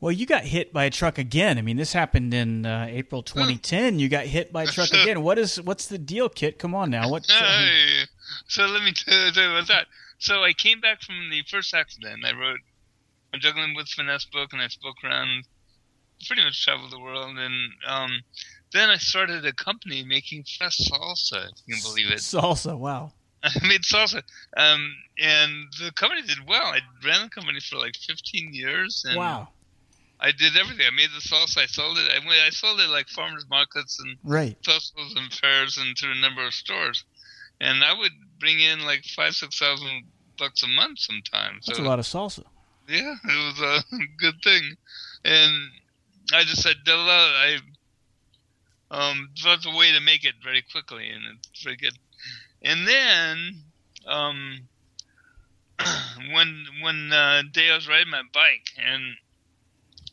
Well, 0.00 0.12
you 0.12 0.26
got 0.26 0.44
hit 0.44 0.72
by 0.72 0.84
a 0.84 0.90
truck 0.90 1.16
again. 1.16 1.56
I 1.56 1.62
mean, 1.62 1.78
this 1.78 1.94
happened 1.94 2.34
in 2.34 2.66
uh, 2.66 2.86
April 2.90 3.22
2010. 3.22 3.98
You 3.98 4.08
got 4.10 4.26
hit 4.26 4.52
by 4.52 4.64
a 4.64 4.66
truck 4.66 4.92
again. 4.92 5.22
What 5.22 5.38
is 5.38 5.60
what's 5.60 5.86
the 5.86 5.98
deal, 5.98 6.28
Kit? 6.28 6.58
Come 6.58 6.74
on 6.74 6.90
now. 6.90 7.08
What? 7.08 7.26
Hey, 7.30 8.04
so 8.46 8.66
let 8.66 8.82
me 8.82 8.92
tell 8.92 9.14
you 9.14 9.50
about 9.50 9.68
that. 9.68 9.86
So 10.18 10.42
I 10.42 10.52
came 10.52 10.80
back 10.80 11.02
from 11.02 11.30
the 11.30 11.42
first 11.50 11.72
accident. 11.74 12.24
I 12.24 12.38
wrote 12.38 12.60
a 13.32 13.38
juggling 13.38 13.74
with 13.74 13.88
finesse 13.88 14.26
book, 14.26 14.52
and 14.52 14.60
I 14.60 14.68
spoke 14.68 14.96
around, 15.02 15.44
pretty 16.26 16.44
much 16.44 16.62
traveled 16.62 16.90
the 16.90 17.00
world, 17.00 17.36
and 17.38 17.72
um, 17.86 18.22
then 18.74 18.90
I 18.90 18.96
started 18.96 19.46
a 19.46 19.52
company 19.52 20.04
making 20.04 20.44
fresh 20.58 20.78
salsa. 20.78 21.46
If 21.46 21.62
you 21.64 21.74
can 21.76 21.82
believe 21.82 22.10
it. 22.10 22.18
Salsa, 22.18 22.76
wow. 22.76 23.12
I 23.44 23.50
made 23.62 23.82
salsa, 23.82 24.22
um, 24.56 24.94
and 25.18 25.66
the 25.78 25.92
company 25.94 26.22
did 26.22 26.38
well. 26.46 26.64
I 26.64 26.80
ran 27.06 27.22
the 27.22 27.30
company 27.30 27.60
for 27.60 27.76
like 27.76 27.94
15 27.96 28.52
years. 28.52 29.04
And 29.06 29.16
wow. 29.16 29.48
I 30.18 30.32
did 30.32 30.56
everything. 30.56 30.86
I 30.86 30.94
made 30.94 31.10
the 31.14 31.20
salsa. 31.20 31.58
I 31.58 31.66
sold 31.66 31.98
it. 31.98 32.10
I, 32.10 32.46
I 32.46 32.50
sold 32.50 32.80
it 32.80 32.88
like 32.88 33.08
farmers 33.08 33.46
markets 33.48 34.00
and 34.00 34.16
right. 34.24 34.56
festivals 34.64 35.14
and 35.16 35.32
fairs 35.32 35.78
and 35.78 35.96
to 35.96 36.10
a 36.10 36.20
number 36.20 36.44
of 36.44 36.52
stores. 36.52 37.04
And 37.60 37.84
I 37.84 37.96
would 37.96 38.12
bring 38.40 38.58
in 38.58 38.84
like 38.84 39.04
five, 39.04 39.34
six 39.34 39.58
thousand 39.58 40.04
bucks 40.36 40.64
a 40.64 40.68
month 40.68 40.98
sometimes. 40.98 41.66
That's 41.66 41.78
so, 41.78 41.84
a 41.84 41.86
lot 41.86 42.00
of 42.00 42.06
salsa. 42.06 42.44
Yeah, 42.88 43.14
it 43.24 43.60
was 43.60 43.60
a 43.60 43.96
good 44.18 44.42
thing. 44.42 44.62
And 45.24 45.70
I 46.32 46.42
just 46.42 46.62
said, 46.62 46.76
I 46.86 47.58
um, 48.94 49.30
that's 49.42 49.66
a 49.66 49.76
way 49.76 49.92
to 49.92 50.00
make 50.00 50.24
it 50.24 50.34
very 50.42 50.62
quickly, 50.62 51.10
and 51.10 51.22
it's 51.52 51.62
very 51.62 51.76
good. 51.76 51.98
And 52.62 52.86
then, 52.86 53.64
um, 54.06 54.68
one 56.30 56.66
one 56.80 57.12
uh, 57.12 57.42
day 57.52 57.70
I 57.70 57.74
was 57.74 57.88
riding 57.88 58.10
my 58.10 58.22
bike, 58.32 58.70
and 58.78 59.02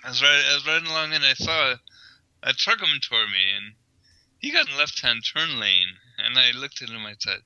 I 0.04 0.10
was 0.10 0.22
riding, 0.22 0.46
I 0.50 0.54
was 0.56 0.68
riding 0.68 0.88
along, 0.88 1.14
and 1.14 1.24
I 1.24 1.34
saw 1.34 1.72
a, 1.74 1.80
a 2.44 2.54
truck 2.54 2.80
coming 2.80 3.00
toward 3.08 3.30
me, 3.30 3.52
and 3.56 3.76
he 4.40 4.52
got 4.52 4.68
in 4.68 4.78
left-hand 4.78 5.24
turn 5.32 5.60
lane, 5.60 5.94
and 6.18 6.38
I 6.40 6.52
looked 6.52 6.82
at 6.82 6.90
him. 6.90 7.06
I 7.06 7.14
said, 7.20 7.42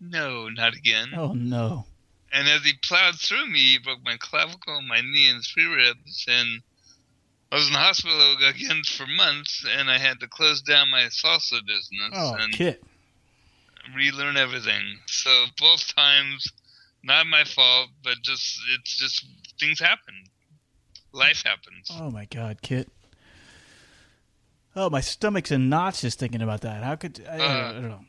"No, 0.00 0.48
not 0.48 0.74
again." 0.74 1.10
Oh 1.16 1.34
no! 1.34 1.86
And 2.32 2.48
as 2.48 2.64
he 2.64 2.72
plowed 2.82 3.20
through 3.20 3.46
me, 3.46 3.60
he 3.60 3.78
broke 3.78 4.02
my 4.04 4.16
clavicle, 4.18 4.82
my 4.82 5.00
knee, 5.00 5.28
and 5.28 5.44
three 5.44 5.66
ribs, 5.66 6.24
and 6.26 6.62
I 7.52 7.56
was 7.56 7.66
in 7.66 7.72
the 7.72 7.78
hospital 7.78 8.36
again 8.48 8.82
for 8.84 9.06
months, 9.06 9.66
and 9.76 9.90
I 9.90 9.98
had 9.98 10.20
to 10.20 10.28
close 10.28 10.62
down 10.62 10.90
my 10.90 11.02
salsa 11.04 11.66
business 11.66 12.12
oh, 12.12 12.34
and 12.38 12.52
kit. 12.52 12.82
relearn 13.96 14.36
everything. 14.36 14.98
So 15.06 15.30
both 15.58 15.94
times, 15.96 16.52
not 17.02 17.26
my 17.26 17.44
fault, 17.44 17.88
but 18.04 18.14
just 18.22 18.60
it's 18.74 18.96
just 18.96 19.26
things 19.58 19.80
happen 19.80 20.14
life 21.12 21.42
happens. 21.44 21.88
Oh 21.90 22.10
my 22.10 22.26
God, 22.26 22.62
Kit. 22.62 22.88
Oh, 24.76 24.88
my 24.88 25.00
stomach's 25.00 25.50
in 25.50 25.68
knots 25.68 26.00
just 26.00 26.18
thinking 26.18 26.42
about 26.42 26.60
that. 26.60 26.82
How 26.84 26.94
could 26.96 27.24
I, 27.28 27.38
uh, 27.38 27.68
I 27.68 27.72
don't 27.72 27.88
know? 27.88 28.04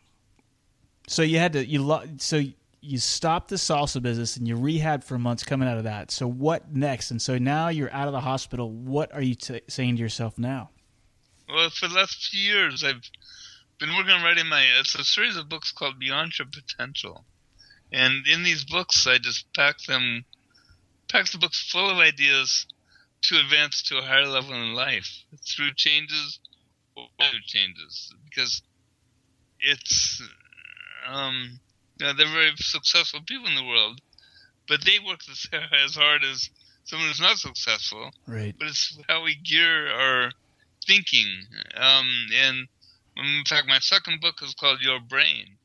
So 1.08 1.24
you 1.24 1.40
had 1.40 1.54
to 1.54 1.66
you 1.66 1.82
lo- 1.82 2.06
so 2.18 2.44
you 2.82 2.98
stopped 2.98 3.50
the 3.50 3.56
salsa 3.58 4.02
business 4.02 4.38
and 4.38 4.48
you 4.48 4.56
rehab 4.56 5.04
for 5.04 5.20
months 5.20 5.44
coming 5.44 5.70
out 5.70 5.78
of 5.78 5.84
that. 5.84 6.10
So 6.10 6.28
what 6.28 6.74
next? 6.74 7.12
And 7.12 7.22
so 7.22 7.38
now 7.38 7.70
you're 7.70 7.94
out 7.94 8.08
of 8.08 8.14
the 8.14 8.22
hospital. 8.22 8.72
What 8.72 9.14
are 9.14 9.22
you 9.22 9.36
t- 9.36 9.62
saying 9.68 9.98
to 9.98 10.02
yourself 10.02 10.40
now? 10.40 10.72
Well, 11.48 11.70
for 11.70 11.88
the 11.88 11.94
last 11.94 12.30
few 12.30 12.42
years, 12.42 12.84
I've 12.84 13.04
been 13.80 13.96
working 13.96 14.12
on 14.12 14.24
writing 14.24 14.48
my. 14.48 14.66
It's 14.80 14.96
a 14.96 15.04
series 15.04 15.38
of 15.38 15.48
books 15.48 15.72
called 15.72 16.00
Beyond 16.00 16.40
Your 16.40 16.48
Potential, 16.48 17.24
and 17.92 18.26
in 18.26 18.44
these 18.44 18.64
books, 18.64 19.06
I 19.06 19.18
just 19.18 19.54
pack 19.54 19.80
them, 19.88 20.24
pack 21.10 21.30
the 21.30 21.38
books 21.38 21.70
full 21.70 21.90
of 21.90 21.98
ideas 21.98 22.66
to 23.24 23.40
advance 23.40 23.84
to 23.84 23.98
a 23.98 24.02
higher 24.02 24.26
level 24.26 24.54
in 24.54 24.74
life 24.74 25.24
through 25.46 25.74
changes 25.76 26.40
or 26.96 27.08
changes 27.46 28.14
because 28.30 28.62
it's 29.60 30.22
um 31.08 31.60
you 32.02 32.08
know, 32.08 32.14
they're 32.14 32.28
very 32.28 32.52
successful 32.58 33.22
people 33.26 33.48
in 33.48 33.56
the 33.56 33.64
world 33.64 34.02
but 34.72 34.86
they 34.86 35.00
work 35.06 35.20
as 35.86 35.96
hard 35.96 36.24
as 36.24 36.50
someone 36.86 37.10
who's 37.10 37.20
not 37.20 37.38
successful. 37.38 38.12
Right. 38.26 38.56
But 38.58 38.70
it's 38.70 38.98
how 39.10 39.24
we 39.24 39.36
gear 39.36 39.92
our 39.92 40.32
thinking. 40.88 41.28
Um 41.76 42.08
and 42.34 42.68
in 43.18 43.44
fact 43.46 43.68
my 43.68 43.80
second 43.80 44.22
book 44.22 44.36
is 44.42 44.56
called 44.56 44.80
your 44.82 45.00
brain 45.02 45.58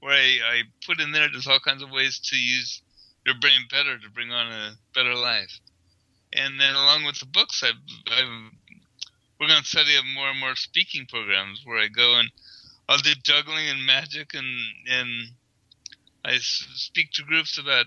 where 0.00 0.12
I, 0.12 0.38
I 0.44 0.62
put 0.86 1.00
in 1.00 1.12
there 1.12 1.28
there's 1.30 1.46
all 1.46 1.60
kinds 1.60 1.82
of 1.82 1.90
ways 1.90 2.18
to 2.24 2.36
use 2.36 2.82
your 3.24 3.34
brain 3.40 3.62
better 3.70 3.98
to 3.98 4.10
bring 4.10 4.30
on 4.30 4.52
a 4.52 4.72
better 4.94 5.14
life. 5.14 5.58
And 6.32 6.60
then 6.60 6.74
along 6.74 7.04
with 7.04 7.18
the 7.18 7.26
books, 7.26 7.62
I've, 7.64 8.12
I've 8.12 8.52
we're 9.40 9.48
going 9.48 9.62
to 9.62 9.66
study 9.66 9.96
up 9.96 10.04
more 10.14 10.28
and 10.28 10.38
more 10.38 10.54
speaking 10.54 11.06
programs 11.08 11.62
where 11.64 11.78
I 11.78 11.88
go 11.88 12.18
and 12.18 12.30
I'll 12.88 12.98
do 12.98 13.12
juggling 13.22 13.68
and 13.68 13.84
magic 13.84 14.34
and 14.34 14.46
and 14.88 15.30
I 16.24 16.38
speak 16.38 17.12
to 17.12 17.22
groups 17.22 17.58
about 17.58 17.86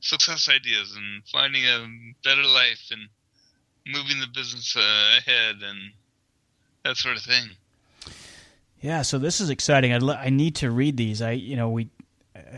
success 0.00 0.48
ideas 0.48 0.94
and 0.96 1.22
finding 1.30 1.64
a 1.64 1.86
better 2.24 2.44
life 2.44 2.90
and 2.90 3.08
moving 3.86 4.20
the 4.20 4.26
business 4.26 4.76
uh, 4.76 5.18
ahead 5.18 5.56
and 5.62 5.92
that 6.84 6.96
sort 6.96 7.16
of 7.16 7.22
thing. 7.22 7.50
Yeah, 8.80 9.02
so 9.02 9.18
this 9.18 9.40
is 9.40 9.48
exciting. 9.48 9.92
I, 9.92 10.24
I 10.24 10.30
need 10.30 10.56
to 10.56 10.70
read 10.70 10.96
these. 10.96 11.22
I, 11.22 11.32
you 11.32 11.56
know, 11.56 11.70
we. 11.70 11.88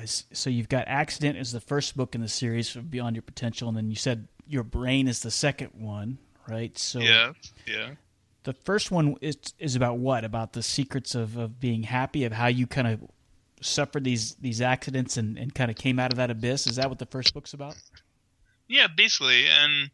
So 0.07 0.51
you've 0.51 0.69
got 0.69 0.88
accident 0.88 1.37
is 1.38 1.53
the 1.53 1.61
first 1.61 1.97
book 1.97 2.14
in 2.14 2.21
the 2.21 2.29
series 2.29 2.73
Beyond 2.75 3.17
Your 3.17 3.23
Potential, 3.23 3.69
and 3.69 3.77
then 3.77 3.90
you 3.90 3.97
said 3.97 4.27
your 4.47 4.62
brain 4.62 5.09
is 5.09 5.21
the 5.21 5.31
second 5.31 5.71
one, 5.75 6.19
right? 6.49 6.77
So 6.79 7.01
yeah, 7.01 7.33
yeah. 7.67 7.90
The 8.45 8.53
first 8.53 8.90
one 8.90 9.17
is 9.21 9.37
is 9.59 9.77
about 9.77 9.99
what? 9.99 10.25
About 10.25 10.53
the 10.53 10.62
secrets 10.62 11.14
of, 11.14 11.37
of 11.37 11.61
being 11.61 11.85
happy, 11.85 12.25
of 12.25 12.33
how 12.33 12.47
you 12.47 12.67
kind 12.67 12.88
of 12.88 13.03
suffered 13.64 14.05
these 14.05 14.35
these 14.37 14.61
accidents 14.61 15.16
and, 15.16 15.38
and 15.38 15.55
kind 15.55 15.70
of 15.70 15.77
came 15.77 15.98
out 15.98 16.12
of 16.12 16.16
that 16.18 16.31
abyss. 16.31 16.66
Is 16.66 16.77
that 16.77 16.88
what 16.88 16.98
the 16.98 17.07
first 17.07 17.33
book's 17.35 17.55
about? 17.55 17.77
Yeah, 18.68 18.87
basically, 18.94 19.46
and 19.46 19.90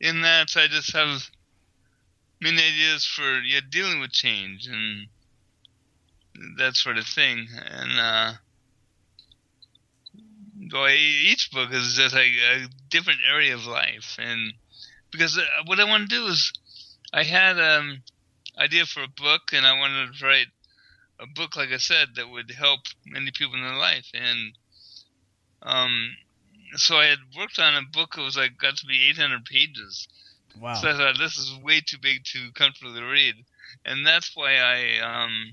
in 0.00 0.22
that 0.22 0.56
I 0.56 0.66
just 0.66 0.92
have 0.94 1.30
many 2.40 2.58
ideas 2.58 3.04
for 3.04 3.40
yeah 3.40 3.60
dealing 3.68 4.00
with 4.00 4.12
change 4.12 4.66
and 4.66 5.08
that 6.58 6.76
sort 6.76 6.98
of 6.98 7.06
thing. 7.06 7.48
And 7.70 7.98
uh, 7.98 8.32
boy, 10.70 10.94
each 10.94 11.50
book 11.52 11.70
is 11.72 11.94
just 11.94 12.14
like 12.14 12.32
a 12.52 12.66
different 12.88 13.20
area 13.30 13.54
of 13.54 13.66
life. 13.66 14.16
And 14.18 14.54
because 15.10 15.36
uh, 15.36 15.42
what 15.66 15.80
I 15.80 15.84
want 15.84 16.08
to 16.08 16.16
do 16.16 16.26
is, 16.26 16.52
I 17.12 17.24
had 17.24 17.58
an 17.58 17.80
um, 17.80 18.02
idea 18.56 18.86
for 18.86 19.02
a 19.02 19.08
book, 19.08 19.52
and 19.52 19.66
I 19.66 19.78
wanted 19.78 20.14
to 20.14 20.24
write 20.24 20.46
a 21.20 21.26
book, 21.26 21.56
like 21.56 21.70
I 21.70 21.76
said, 21.76 22.08
that 22.16 22.30
would 22.30 22.50
help 22.50 22.80
many 23.06 23.30
people 23.30 23.54
in 23.54 23.62
their 23.62 23.76
life. 23.76 24.10
And 24.14 24.52
um, 25.62 26.16
so 26.76 26.96
I 26.96 27.06
had 27.06 27.18
worked 27.36 27.58
on 27.58 27.74
a 27.74 27.82
book 27.92 28.14
that 28.14 28.22
was 28.22 28.36
like 28.36 28.58
got 28.58 28.76
to 28.76 28.86
be 28.86 29.08
800 29.10 29.44
pages. 29.44 30.08
Wow. 30.58 30.74
So 30.74 30.88
I 30.88 30.96
thought 30.96 31.18
this 31.18 31.36
is 31.36 31.56
way 31.62 31.80
too 31.84 31.98
big 32.00 32.24
to 32.24 32.50
comfortably 32.54 33.02
read, 33.02 33.34
and 33.84 34.04
that's 34.04 34.32
why 34.34 34.56
I 34.56 34.98
um, 34.98 35.52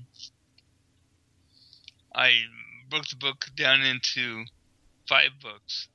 I 2.14 2.32
broke 2.90 3.06
the 3.06 3.16
book 3.16 3.46
down 3.56 3.82
into 3.82 4.44
five 5.08 5.30
books. 5.40 5.88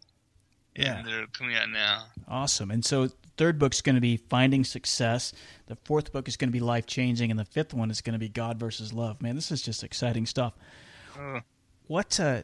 Yeah. 0.75 0.99
And 0.99 1.07
they're 1.07 1.27
coming 1.27 1.55
out 1.55 1.69
now. 1.69 2.05
Awesome. 2.27 2.71
And 2.71 2.83
so 2.83 3.09
third 3.37 3.59
book's 3.59 3.81
going 3.81 3.95
to 3.95 4.01
be 4.01 4.17
Finding 4.17 4.63
Success. 4.63 5.33
The 5.67 5.75
fourth 5.83 6.11
book 6.11 6.27
is 6.27 6.37
going 6.37 6.49
to 6.49 6.53
be 6.53 6.59
Life 6.59 6.85
Changing, 6.85 7.31
and 7.31 7.39
the 7.39 7.45
fifth 7.45 7.73
one 7.73 7.89
is 7.91 8.01
going 8.01 8.13
to 8.13 8.19
be 8.19 8.29
God 8.29 8.59
versus 8.59 8.93
Love. 8.93 9.21
Man, 9.21 9.35
this 9.35 9.51
is 9.51 9.61
just 9.61 9.83
exciting 9.83 10.25
stuff. 10.25 10.53
What? 11.87 12.19
Uh, 12.19 12.43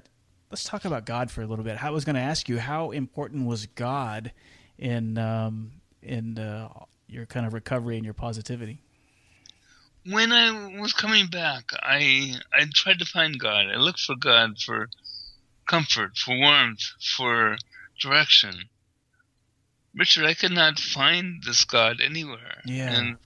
let's 0.52 0.64
talk 0.64 0.86
about 0.86 1.06
God 1.06 1.32
for 1.32 1.42
a 1.42 1.48
little 1.48 1.66
bit. 1.66 1.84
I 1.84 1.90
was 1.90 2.06
going 2.06 2.16
to 2.16 2.22
ask 2.22 2.50
you 2.50 2.60
how 2.60 2.92
important 2.92 3.48
was 3.48 3.66
God 3.68 4.32
in 4.78 5.18
um, 5.18 5.72
in 6.02 6.38
uh, 6.38 6.70
your 7.08 7.26
kind 7.26 7.46
of 7.46 7.54
recovery 7.54 7.96
and 7.96 8.06
your 8.06 8.14
positivity 8.14 8.82
when 10.06 10.32
I 10.32 10.80
was 10.80 10.94
coming 10.94 11.28
back, 11.28 11.72
I 11.74 12.36
I 12.54 12.66
tried 12.74 13.00
to 13.00 13.06
find 13.06 13.40
God. 13.40 13.68
I 13.68 13.76
looked 13.76 14.00
for 14.00 14.16
God 14.16 14.60
for 14.60 14.90
comfort, 15.68 16.18
for 16.18 16.38
warmth, 16.38 16.82
for 17.18 17.58
direction. 18.02 18.70
Richard, 19.96 20.26
I 20.26 20.34
could 20.34 20.52
not 20.52 20.80
find 20.80 21.44
this 21.44 21.66
God 21.66 22.02
anywhere. 22.02 22.62
Yeah. 22.66 22.94
And 22.94 23.18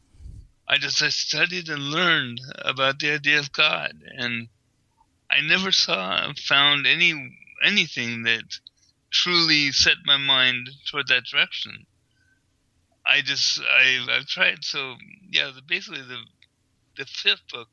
I 0.68 0.78
just 0.78 1.02
I 1.02 1.10
studied 1.10 1.70
and 1.70 1.82
learned 1.82 2.40
about 2.58 3.00
the 3.00 3.12
idea 3.12 3.40
of 3.40 3.52
God, 3.52 3.94
and 4.18 4.48
I 5.30 5.42
never 5.42 5.72
saw 5.72 6.32
found 6.38 6.88
any 6.88 7.38
anything 7.66 8.24
that 8.24 8.60
truly 9.12 9.72
set 9.72 9.98
my 10.06 10.18
mind 10.18 10.70
toward 10.90 11.08
that 11.10 11.26
direction. 11.26 11.86
I 13.06 13.22
just 13.22 13.60
I 13.60 14.06
I've 14.10 14.28
tried 14.28 14.64
so 14.64 14.96
yeah. 15.30 15.52
The, 15.54 15.62
basically 15.62 16.02
the 16.02 16.20
the 16.98 17.06
fifth 17.06 17.48
book 17.52 17.70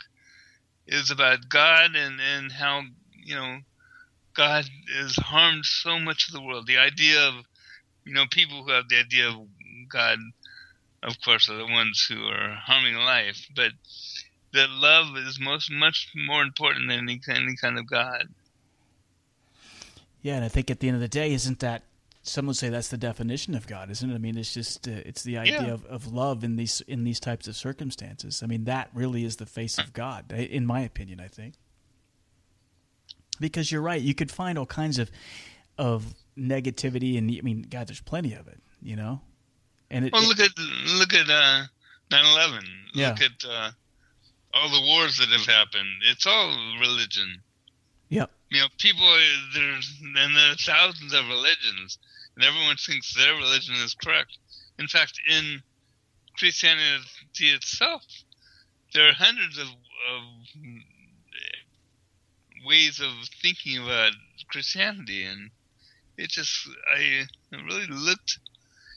is 0.86 1.10
about 1.10 1.48
God 1.48 1.94
and, 1.94 2.20
and 2.20 2.52
how, 2.52 2.82
you 3.12 3.34
know, 3.34 3.58
God 4.34 4.68
has 4.98 5.16
harmed 5.16 5.64
so 5.64 5.98
much 5.98 6.28
of 6.28 6.34
the 6.34 6.42
world. 6.42 6.66
The 6.66 6.78
idea 6.78 7.20
of, 7.28 7.34
you 8.04 8.14
know, 8.14 8.24
people 8.30 8.64
who 8.64 8.72
have 8.72 8.88
the 8.88 8.98
idea 8.98 9.28
of 9.28 9.36
God, 9.88 10.18
of 11.02 11.20
course, 11.20 11.48
are 11.48 11.56
the 11.56 11.66
ones 11.66 12.06
who 12.08 12.24
are 12.26 12.54
harming 12.54 12.96
life, 12.96 13.46
but 13.54 13.72
that 14.52 14.70
love 14.70 15.16
is 15.16 15.38
most 15.40 15.70
much 15.70 16.08
more 16.14 16.42
important 16.42 16.88
than 16.88 16.98
any, 17.00 17.20
any 17.28 17.56
kind 17.56 17.78
of 17.78 17.88
God. 17.88 18.28
Yeah, 20.22 20.36
and 20.36 20.44
I 20.44 20.48
think 20.48 20.70
at 20.70 20.80
the 20.80 20.88
end 20.88 20.96
of 20.96 21.00
the 21.00 21.08
day, 21.08 21.32
isn't 21.32 21.60
that 21.60 21.82
some 22.22 22.46
would 22.46 22.56
say 22.56 22.68
that's 22.68 22.88
the 22.88 22.98
definition 22.98 23.54
of 23.54 23.66
God, 23.66 23.90
isn't 23.90 24.10
it? 24.10 24.14
I 24.14 24.18
mean, 24.18 24.36
it's 24.36 24.52
just 24.52 24.86
uh, 24.86 24.92
it's 25.06 25.22
the 25.22 25.38
idea 25.38 25.62
yeah. 25.62 25.72
of, 25.72 25.84
of 25.86 26.12
love 26.12 26.44
in 26.44 26.56
these 26.56 26.82
in 26.82 27.04
these 27.04 27.18
types 27.18 27.48
of 27.48 27.56
circumstances. 27.56 28.42
I 28.42 28.46
mean, 28.46 28.64
that 28.64 28.90
really 28.92 29.24
is 29.24 29.36
the 29.36 29.46
face 29.46 29.78
of 29.78 29.92
God, 29.92 30.30
in 30.32 30.66
my 30.66 30.80
opinion. 30.80 31.20
I 31.20 31.28
think 31.28 31.54
because 33.40 33.72
you're 33.72 33.80
right, 33.80 34.00
you 34.00 34.14
could 34.14 34.30
find 34.30 34.58
all 34.58 34.66
kinds 34.66 34.98
of 34.98 35.10
of 35.78 36.14
negativity, 36.40 37.18
and 37.18 37.30
I 37.30 37.40
mean, 37.42 37.62
God, 37.68 37.88
there's 37.88 38.00
plenty 38.00 38.34
of 38.34 38.48
it, 38.48 38.60
you 38.80 38.96
know. 38.96 39.20
And 39.90 40.06
it, 40.06 40.12
well, 40.12 40.26
look 40.26 40.40
at 40.40 40.50
look 40.94 41.14
at 41.14 41.28
uh, 41.28 41.64
9/11. 42.10 42.62
Yeah. 42.94 43.10
Look 43.10 43.20
at 43.20 43.44
uh, 43.48 43.70
all 44.54 44.68
the 44.70 44.86
wars 44.86 45.18
that 45.18 45.28
have 45.28 45.46
happened. 45.46 46.02
It's 46.10 46.26
all 46.26 46.50
religion. 46.80 47.42
Yep. 48.08 48.30
You 48.50 48.60
know, 48.60 48.66
people 48.78 49.06
there's 49.54 49.92
and 50.02 50.36
there 50.36 50.52
are 50.52 50.56
thousands 50.56 51.12
of 51.12 51.26
religions, 51.28 51.98
and 52.36 52.44
everyone 52.44 52.76
thinks 52.76 53.14
their 53.14 53.34
religion 53.34 53.74
is 53.76 53.94
correct. 53.94 54.38
In 54.78 54.88
fact, 54.88 55.20
in 55.28 55.62
Christianity 56.38 57.04
itself, 57.40 58.02
there 58.94 59.08
are 59.08 59.12
hundreds 59.12 59.58
of, 59.58 59.66
of 59.66 60.22
ways 62.64 63.00
of 63.00 63.10
thinking 63.42 63.82
about 63.82 64.12
Christianity, 64.48 65.24
and 65.24 65.50
it 66.20 66.30
just 66.30 66.68
I 66.94 67.24
really 67.50 67.86
looked. 67.86 68.38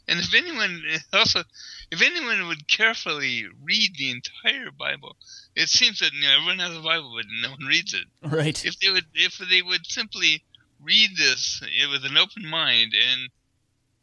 And 0.07 0.19
if 0.19 0.33
anyone 0.33 0.83
also, 1.13 1.43
if 1.89 2.01
anyone 2.01 2.47
would 2.47 2.67
carefully 2.67 3.45
read 3.63 3.95
the 3.97 4.11
entire 4.11 4.71
Bible, 4.71 5.15
it 5.55 5.69
seems 5.69 5.99
that 5.99 6.11
you 6.13 6.21
know, 6.21 6.35
everyone 6.35 6.59
has 6.59 6.77
a 6.77 6.81
Bible, 6.81 7.13
but 7.15 7.25
no 7.41 7.51
one 7.51 7.65
reads 7.65 7.93
it. 7.93 8.05
Right. 8.21 8.63
If 8.65 8.79
they 8.79 8.89
would, 8.89 9.05
if 9.13 9.37
they 9.37 9.61
would 9.61 9.85
simply 9.85 10.43
read 10.81 11.11
this 11.17 11.61
with 11.89 12.03
an 12.03 12.17
open 12.17 12.45
mind, 12.45 12.93
and 12.93 13.29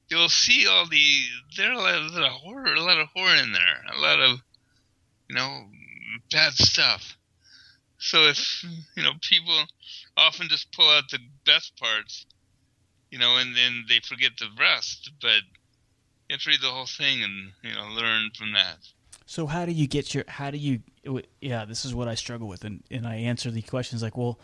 you'll 0.08 0.30
see 0.30 0.66
all 0.66 0.86
the 0.88 1.24
there 1.56 1.70
are 1.70 1.74
a 1.74 1.78
lot, 1.78 1.94
of, 1.94 2.14
a 2.14 2.20
lot 2.20 2.26
of 2.26 2.32
horror, 2.32 2.74
a 2.74 2.80
lot 2.80 3.00
of 3.00 3.08
horror 3.14 3.36
in 3.36 3.52
there, 3.52 3.84
a 3.94 4.00
lot 4.00 4.20
of 4.20 4.40
you 5.28 5.34
know 5.34 5.66
bad 6.32 6.54
stuff. 6.54 7.18
So 7.98 8.22
if 8.28 8.64
you 8.96 9.02
know 9.02 9.12
people 9.20 9.66
often 10.16 10.48
just 10.48 10.72
pull 10.72 10.88
out 10.88 11.10
the 11.10 11.18
best 11.44 11.76
parts, 11.76 12.24
you 13.10 13.18
know, 13.18 13.36
and 13.36 13.56
then 13.56 13.84
they 13.88 14.00
forget 14.00 14.32
the 14.38 14.46
rest, 14.58 15.10
but 15.20 15.42
you 16.28 16.34
have 16.34 16.40
to 16.42 16.50
read 16.50 16.60
the 16.60 16.68
whole 16.70 16.86
thing 16.86 17.22
and 17.22 17.52
you 17.62 17.74
know 17.74 17.88
learn 17.88 18.30
from 18.36 18.52
that. 18.52 18.78
So 19.26 19.46
how 19.46 19.64
do 19.66 19.72
you 19.72 19.86
get 19.86 20.14
your? 20.14 20.24
How 20.28 20.50
do 20.50 20.58
you? 20.58 20.80
Yeah, 21.40 21.64
this 21.64 21.84
is 21.84 21.94
what 21.94 22.08
I 22.08 22.14
struggle 22.14 22.48
with, 22.48 22.64
and 22.64 22.82
and 22.90 23.06
I 23.06 23.16
answer 23.16 23.50
the 23.50 23.62
questions 23.62 24.02
like, 24.02 24.16
well, 24.16 24.38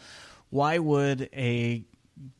why 0.51 0.79
would 0.79 1.29
a 1.33 1.85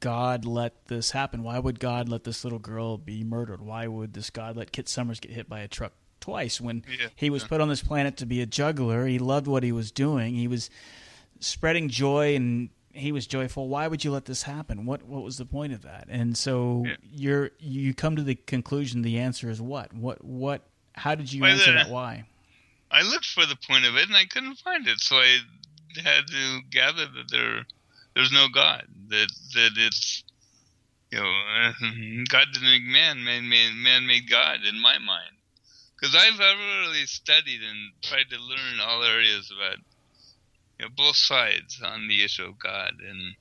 God 0.01 0.45
let 0.45 0.87
this 0.87 1.11
happen? 1.11 1.43
Why 1.43 1.59
would 1.59 1.81
God 1.81 2.09
let 2.09 2.25
this 2.25 2.45
little 2.45 2.59
girl 2.59 2.99
be 2.99 3.23
murdered? 3.25 3.61
Why 3.61 3.87
would 3.87 4.15
this 4.15 4.31
God 4.31 4.57
let 4.57 4.73
Kit 4.73 4.89
Summers 4.89 5.21
get 5.21 5.33
hit 5.33 5.49
by 5.49 5.61
a 5.61 5.69
truck 5.69 5.93
twice 6.21 6.61
when 6.61 6.83
Yeah, 6.99 7.09
he 7.15 7.31
was 7.31 7.43
yeah. 7.43 7.49
put 7.49 7.61
on 7.61 7.69
this 7.69 7.83
planet 7.83 8.17
to 8.19 8.27
be 8.27 8.41
a 8.41 8.47
juggler? 8.47 9.07
He 9.07 9.19
loved 9.19 9.47
what 9.47 9.63
he 9.63 9.73
was 9.73 9.91
doing. 9.91 10.35
He 10.35 10.49
was 10.49 10.71
spreading 11.41 11.89
joy 11.89 12.35
and 12.35 12.71
he 12.97 13.13
was 13.13 13.27
joyful. 13.27 13.69
Why 13.69 13.87
would 13.89 14.05
you 14.05 14.11
let 14.11 14.25
this 14.25 14.43
happen? 14.43 14.87
What 14.87 15.03
what 15.05 15.23
was 15.23 15.39
the 15.39 15.47
point 15.47 15.73
of 15.73 15.83
that? 15.83 16.07
And 16.09 16.37
so 16.37 16.85
Yeah. 16.87 16.97
you're 17.03 17.51
you 17.59 17.95
come 17.95 18.17
to 18.17 18.23
the 18.23 18.35
conclusion 18.35 19.03
the 19.03 19.19
answer 19.19 19.51
is 19.51 19.61
what? 19.61 19.93
What 19.93 20.25
what 20.25 20.63
how 20.95 21.15
did 21.15 21.33
you 21.33 21.43
Well, 21.43 21.53
answer 21.53 21.73
that 21.73 21.91
why? 21.91 22.25
I 22.91 23.03
looked 23.03 23.27
for 23.27 23.45
the 23.47 23.57
point 23.69 23.85
of 23.85 23.97
it 23.97 24.07
and 24.09 24.17
I 24.17 24.25
couldn't 24.27 24.57
find 24.57 24.87
it, 24.87 25.01
so 25.01 25.17
I 25.17 25.39
had 26.03 26.27
to 26.29 26.61
gather 26.71 27.07
that 27.07 27.31
there 27.31 27.67
there's 28.15 28.33
no 28.33 28.49
God. 28.49 28.87
That 29.09 29.29
that 29.55 29.73
it's 29.77 30.25
you 31.11 31.19
know 31.19 31.33
God 32.29 32.47
didn't 32.53 32.69
make 32.69 32.85
man, 32.85 33.23
man 33.25 33.49
made 33.49 33.75
man 33.75 34.07
made 34.07 34.29
God 34.31 34.61
in 34.65 34.81
my 34.81 34.99
mind. 34.99 35.33
Because 35.99 36.15
I've 36.15 36.39
ever 36.41 36.81
really 36.81 37.07
studied 37.07 37.61
and 37.63 37.93
tried 38.03 38.29
to 38.31 38.39
learn 38.39 38.81
all 38.83 39.03
areas 39.03 39.51
about 39.51 39.79
you 40.79 40.87
know 40.87 40.91
both 40.97 41.17
sides 41.17 41.81
on 41.85 42.09
the 42.09 42.25
issue 42.25 42.45
of 42.45 42.59
God, 42.59 42.95
and 43.07 43.35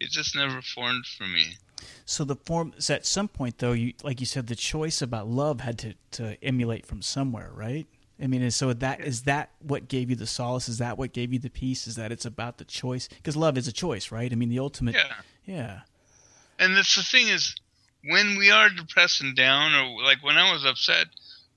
it 0.00 0.10
just 0.10 0.34
never 0.36 0.60
formed 0.62 1.06
for 1.06 1.24
me. 1.24 1.56
So 2.04 2.24
the 2.24 2.36
form 2.36 2.74
so 2.78 2.94
at 2.94 3.06
some 3.06 3.28
point 3.28 3.58
though, 3.58 3.72
you 3.72 3.94
like 4.02 4.20
you 4.20 4.26
said, 4.26 4.46
the 4.46 4.56
choice 4.56 5.02
about 5.02 5.28
love 5.28 5.60
had 5.60 5.78
to, 5.80 5.94
to 6.12 6.36
emulate 6.42 6.86
from 6.86 7.02
somewhere, 7.02 7.50
right? 7.54 7.86
I 8.22 8.26
mean, 8.26 8.42
and 8.42 8.54
so 8.54 8.72
that 8.72 9.00
is 9.00 9.22
that 9.22 9.50
what 9.60 9.88
gave 9.88 10.10
you 10.10 10.16
the 10.16 10.26
solace? 10.26 10.68
Is 10.68 10.78
that 10.78 10.96
what 10.98 11.12
gave 11.12 11.32
you 11.32 11.38
the 11.38 11.50
peace? 11.50 11.86
Is 11.86 11.96
that 11.96 12.12
it's 12.12 12.24
about 12.24 12.58
the 12.58 12.64
choice? 12.64 13.08
Because 13.08 13.36
love 13.36 13.58
is 13.58 13.66
a 13.66 13.72
choice, 13.72 14.12
right? 14.12 14.32
I 14.32 14.36
mean, 14.36 14.48
the 14.48 14.60
ultimate. 14.60 14.94
Yeah. 14.94 15.12
Yeah. 15.44 15.80
And 16.58 16.76
that's 16.76 16.94
the 16.94 17.02
thing 17.02 17.28
is, 17.28 17.56
when 18.04 18.38
we 18.38 18.50
are 18.50 18.68
depressed 18.68 19.20
and 19.20 19.34
down, 19.34 19.74
or 19.74 20.02
like 20.02 20.22
when 20.22 20.36
I 20.36 20.52
was 20.52 20.64
upset, 20.64 21.06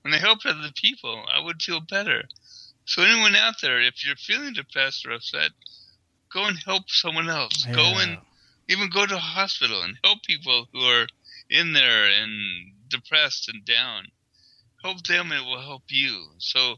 when 0.02 0.14
I 0.14 0.18
helped 0.18 0.46
other 0.46 0.70
people, 0.74 1.24
I 1.32 1.40
would 1.40 1.62
feel 1.62 1.80
better. 1.80 2.24
So 2.86 3.02
anyone 3.02 3.36
out 3.36 3.56
there, 3.60 3.80
if 3.80 4.06
you're 4.06 4.16
feeling 4.16 4.54
depressed 4.54 5.04
or 5.06 5.10
upset, 5.12 5.50
go 6.32 6.46
and 6.46 6.56
help 6.64 6.84
someone 6.88 7.28
else. 7.28 7.66
Yeah. 7.66 7.74
Go 7.74 7.98
and 7.98 8.18
even 8.68 8.88
go 8.90 9.06
to 9.06 9.16
a 9.16 9.18
hospital 9.18 9.82
and 9.82 9.96
help 10.02 10.22
people 10.22 10.68
who 10.72 10.80
are 10.80 11.06
in 11.50 11.72
there 11.72 12.06
and 12.06 12.72
depressed 12.88 13.48
and 13.48 13.64
down. 13.64 14.06
Help 14.82 15.02
them, 15.06 15.32
and 15.32 15.42
it 15.42 15.46
will 15.46 15.60
help 15.60 15.82
you. 15.88 16.26
So, 16.38 16.76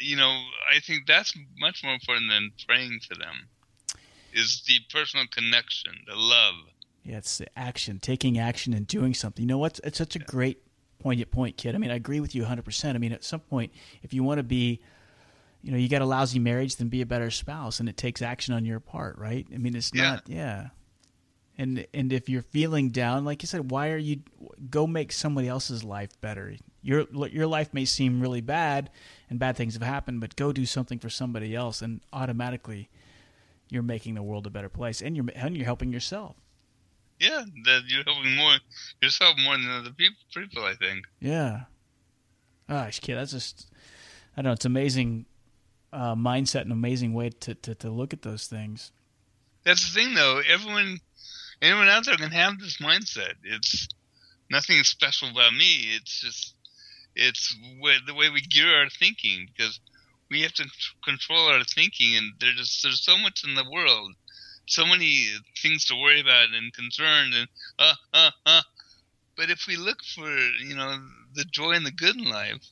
you 0.00 0.16
know, 0.16 0.40
I 0.72 0.80
think 0.80 1.06
that's 1.06 1.36
much 1.58 1.82
more 1.82 1.94
important 1.94 2.30
than 2.30 2.52
praying 2.66 3.00
for 3.08 3.16
them. 3.16 3.48
Is 4.32 4.62
the 4.66 4.80
personal 4.92 5.26
connection, 5.30 5.92
the 6.06 6.14
love. 6.14 6.54
Yeah, 7.02 7.18
it's 7.18 7.38
the 7.38 7.58
action, 7.58 7.98
taking 8.00 8.38
action 8.38 8.74
and 8.74 8.86
doing 8.86 9.14
something. 9.14 9.42
You 9.42 9.48
know 9.48 9.58
what? 9.58 9.80
It's 9.82 9.98
such 9.98 10.14
a 10.14 10.18
great 10.18 10.58
poignant 10.98 11.30
point, 11.30 11.56
Kit. 11.56 11.74
I 11.74 11.78
mean, 11.78 11.90
I 11.90 11.94
agree 11.96 12.20
with 12.20 12.34
you 12.34 12.42
100%. 12.44 12.94
I 12.94 12.98
mean, 12.98 13.12
at 13.12 13.24
some 13.24 13.40
point, 13.40 13.72
if 14.02 14.12
you 14.14 14.22
want 14.22 14.38
to 14.38 14.42
be, 14.42 14.80
you 15.62 15.70
know, 15.72 15.78
you 15.78 15.88
got 15.88 16.02
a 16.02 16.06
lousy 16.06 16.38
marriage, 16.38 16.76
then 16.76 16.88
be 16.88 17.02
a 17.02 17.06
better 17.06 17.30
spouse, 17.30 17.80
and 17.80 17.88
it 17.88 17.96
takes 17.96 18.22
action 18.22 18.54
on 18.54 18.64
your 18.64 18.80
part, 18.80 19.18
right? 19.18 19.46
I 19.52 19.58
mean, 19.58 19.74
it's 19.76 19.90
Yeah. 19.94 20.02
not, 20.02 20.28
yeah. 20.28 20.68
And 21.58 21.86
and 21.94 22.12
if 22.12 22.28
you're 22.28 22.42
feeling 22.42 22.90
down, 22.90 23.24
like 23.24 23.42
you 23.42 23.46
said, 23.46 23.70
why 23.70 23.90
are 23.90 23.96
you 23.96 24.20
go 24.68 24.86
make 24.86 25.10
somebody 25.10 25.48
else's 25.48 25.82
life 25.82 26.10
better? 26.20 26.54
Your 26.82 27.06
your 27.28 27.46
life 27.46 27.72
may 27.72 27.86
seem 27.86 28.20
really 28.20 28.42
bad, 28.42 28.90
and 29.30 29.38
bad 29.38 29.56
things 29.56 29.72
have 29.72 29.82
happened, 29.82 30.20
but 30.20 30.36
go 30.36 30.52
do 30.52 30.66
something 30.66 30.98
for 30.98 31.08
somebody 31.08 31.54
else, 31.54 31.80
and 31.80 32.02
automatically, 32.12 32.90
you're 33.70 33.82
making 33.82 34.14
the 34.16 34.22
world 34.22 34.46
a 34.46 34.50
better 34.50 34.68
place, 34.68 35.00
and 35.00 35.16
you're 35.16 35.24
and 35.34 35.56
you're 35.56 35.64
helping 35.64 35.90
yourself. 35.92 36.36
Yeah, 37.18 37.44
that 37.64 37.82
you're 37.86 38.04
helping 38.04 38.36
more 38.36 38.56
yourself 39.02 39.36
more 39.42 39.56
than 39.56 39.70
other 39.70 39.90
people. 39.90 40.18
People, 40.34 40.64
I 40.64 40.74
think. 40.74 41.06
Yeah. 41.20 41.62
Gosh, 42.68 43.00
Kit, 43.00 43.16
that's 43.16 43.32
just 43.32 43.70
I 44.36 44.42
don't 44.42 44.50
know, 44.50 44.52
it's 44.52 44.64
amazing 44.66 45.24
uh, 45.92 46.14
mindset 46.14 46.62
and 46.62 46.72
amazing 46.72 47.14
way 47.14 47.30
to, 47.30 47.54
to, 47.54 47.74
to 47.76 47.90
look 47.90 48.12
at 48.12 48.22
those 48.22 48.46
things. 48.46 48.92
That's 49.64 49.92
the 49.92 49.98
thing, 49.98 50.14
though. 50.14 50.42
Everyone, 50.46 51.00
anyone 51.62 51.88
out 51.88 52.04
there 52.04 52.16
can 52.16 52.30
have 52.30 52.58
this 52.60 52.76
mindset. 52.76 53.32
It's 53.42 53.88
nothing 54.50 54.82
special 54.84 55.30
about 55.30 55.54
me. 55.54 55.96
It's 55.96 56.20
just, 56.20 56.54
it's 57.14 57.56
the 58.06 58.14
way 58.14 58.28
we 58.28 58.42
gear 58.42 58.78
our 58.78 58.90
thinking 58.90 59.48
because 59.56 59.80
we 60.30 60.42
have 60.42 60.52
to 60.54 60.66
control 61.02 61.48
our 61.48 61.64
thinking, 61.64 62.16
and 62.16 62.32
there's 62.40 62.56
just, 62.56 62.82
there's 62.82 63.02
so 63.02 63.16
much 63.16 63.42
in 63.46 63.54
the 63.54 63.68
world, 63.70 64.12
so 64.66 64.84
many 64.86 65.28
things 65.62 65.84
to 65.86 65.96
worry 65.96 66.20
about 66.20 66.48
and 66.52 66.72
concerned, 66.72 67.34
and 67.34 67.48
uh 67.78 67.94
uh 68.12 68.30
uh. 68.44 68.62
But 69.36 69.50
if 69.50 69.66
we 69.68 69.76
look 69.76 69.98
for, 70.14 70.28
you 70.28 70.74
know, 70.74 70.98
the 71.34 71.44
joy 71.44 71.72
and 71.72 71.84
the 71.84 71.90
good 71.90 72.16
in 72.16 72.24
life, 72.24 72.64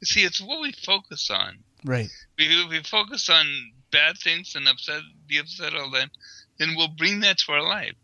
you 0.00 0.06
see, 0.06 0.22
it's 0.24 0.40
what 0.40 0.60
we 0.60 0.72
focus 0.72 1.30
on 1.30 1.58
Right. 1.84 2.10
we, 2.36 2.66
we 2.68 2.82
focus 2.82 3.28
on 3.28 3.46
bad 3.92 4.18
things 4.18 4.56
and 4.56 4.66
upset, 4.66 5.02
be 5.28 5.38
upset 5.38 5.74
all 5.74 5.90
the 5.90 6.00
time, 6.00 6.10
then 6.58 6.74
we'll 6.76 6.88
bring 6.88 7.20
that 7.20 7.38
to 7.38 7.52
our 7.52 7.62
life. 7.62 7.94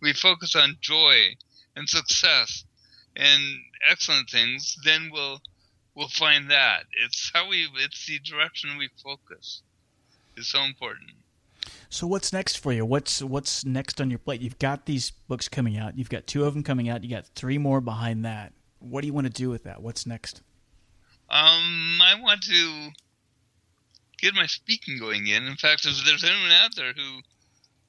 We 0.00 0.12
focus 0.12 0.56
on 0.56 0.78
joy 0.80 1.36
and 1.76 1.88
success 1.88 2.64
and 3.16 3.42
excellent 3.88 4.30
things, 4.30 4.76
then 4.84 5.10
we'll 5.12 5.40
we'll 5.94 6.08
find 6.08 6.50
that. 6.50 6.84
It's 7.04 7.30
how 7.34 7.48
we. 7.48 7.68
It's 7.76 8.06
the 8.06 8.18
direction 8.20 8.78
we 8.78 8.88
focus. 9.02 9.62
Is 10.36 10.48
so 10.48 10.62
important. 10.62 11.10
So 11.90 12.06
what's 12.06 12.32
next 12.32 12.58
for 12.58 12.72
you? 12.72 12.84
What's 12.84 13.22
what's 13.22 13.64
next 13.64 14.00
on 14.00 14.10
your 14.10 14.18
plate? 14.18 14.42
You've 14.42 14.58
got 14.58 14.84
these 14.84 15.10
books 15.10 15.48
coming 15.48 15.78
out. 15.78 15.96
You've 15.96 16.10
got 16.10 16.26
two 16.26 16.44
of 16.44 16.52
them 16.52 16.62
coming 16.62 16.88
out. 16.88 17.02
You 17.02 17.10
got 17.10 17.26
three 17.34 17.56
more 17.56 17.80
behind 17.80 18.24
that. 18.24 18.52
What 18.78 19.00
do 19.00 19.06
you 19.06 19.14
want 19.14 19.26
to 19.26 19.32
do 19.32 19.48
with 19.48 19.64
that? 19.64 19.82
What's 19.82 20.06
next? 20.06 20.42
Um, 21.30 21.98
I 22.02 22.14
want 22.20 22.42
to 22.42 22.90
get 24.18 24.34
my 24.34 24.46
speaking 24.46 24.98
going 24.98 25.26
in. 25.26 25.44
In 25.44 25.56
fact, 25.56 25.86
if 25.86 26.04
there's 26.04 26.24
anyone 26.24 26.52
out 26.52 26.74
there 26.76 26.92
who 26.92 27.20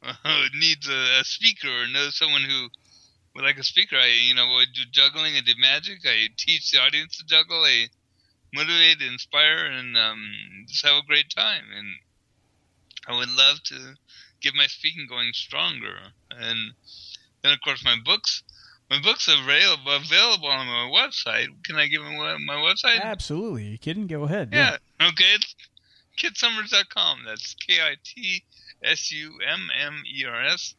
uh, 0.24 0.46
needs 0.58 0.88
a, 0.88 1.20
a 1.20 1.24
speaker 1.26 1.68
or 1.68 1.88
knows 1.88 2.18
someone 2.18 2.42
who 2.42 2.68
would 3.36 3.44
like 3.44 3.58
a 3.58 3.64
speaker, 3.64 3.98
I 3.98 4.08
you 4.08 4.34
know 4.34 4.46
I 4.46 4.66
do 4.74 4.82
juggling, 4.92 5.36
I 5.36 5.42
do 5.42 5.54
magic, 5.60 6.00
I 6.06 6.28
teach 6.38 6.72
the 6.72 6.80
audience 6.80 7.18
to 7.18 7.26
juggle, 7.26 7.64
I 7.64 7.88
motivate, 8.54 9.02
inspire, 9.02 9.66
and 9.66 9.98
um, 9.98 10.32
just 10.68 10.86
have 10.86 11.04
a 11.04 11.08
great 11.08 11.30
time. 11.36 11.66
And 11.76 11.88
I 13.10 13.18
would 13.18 13.30
love 13.30 13.62
to 13.64 13.96
get 14.40 14.54
my 14.56 14.68
speaking 14.68 15.08
going 15.10 15.34
stronger. 15.34 15.96
And 16.30 16.74
then, 17.42 17.54
of 17.54 17.60
course, 17.62 17.84
my 17.84 17.96
books. 18.06 18.44
My 18.90 19.00
books 19.02 19.28
are 19.28 19.42
available, 19.44 19.96
available 19.96 20.48
on 20.48 20.66
my 20.66 20.92
website. 20.92 21.48
Can 21.64 21.76
I 21.76 21.88
give 21.88 22.04
them 22.04 22.18
my 22.46 22.56
website? 22.56 23.02
Absolutely. 23.02 23.66
You 23.66 23.78
kidding? 23.78 24.08
Go 24.08 24.24
ahead. 24.24 24.50
Yeah. 24.52 24.78
Okay. 25.02 25.26
It's 25.36 25.56
kitsummers.com. 26.18 27.20
That's 27.26 27.56
K 27.56 27.82
I 27.82 27.96
T 28.04 28.44
S 28.84 29.12
U 29.12 29.40
M 29.48 29.70
M 29.80 30.04
E 30.12 30.26
R 30.26 30.46
S 30.46 30.76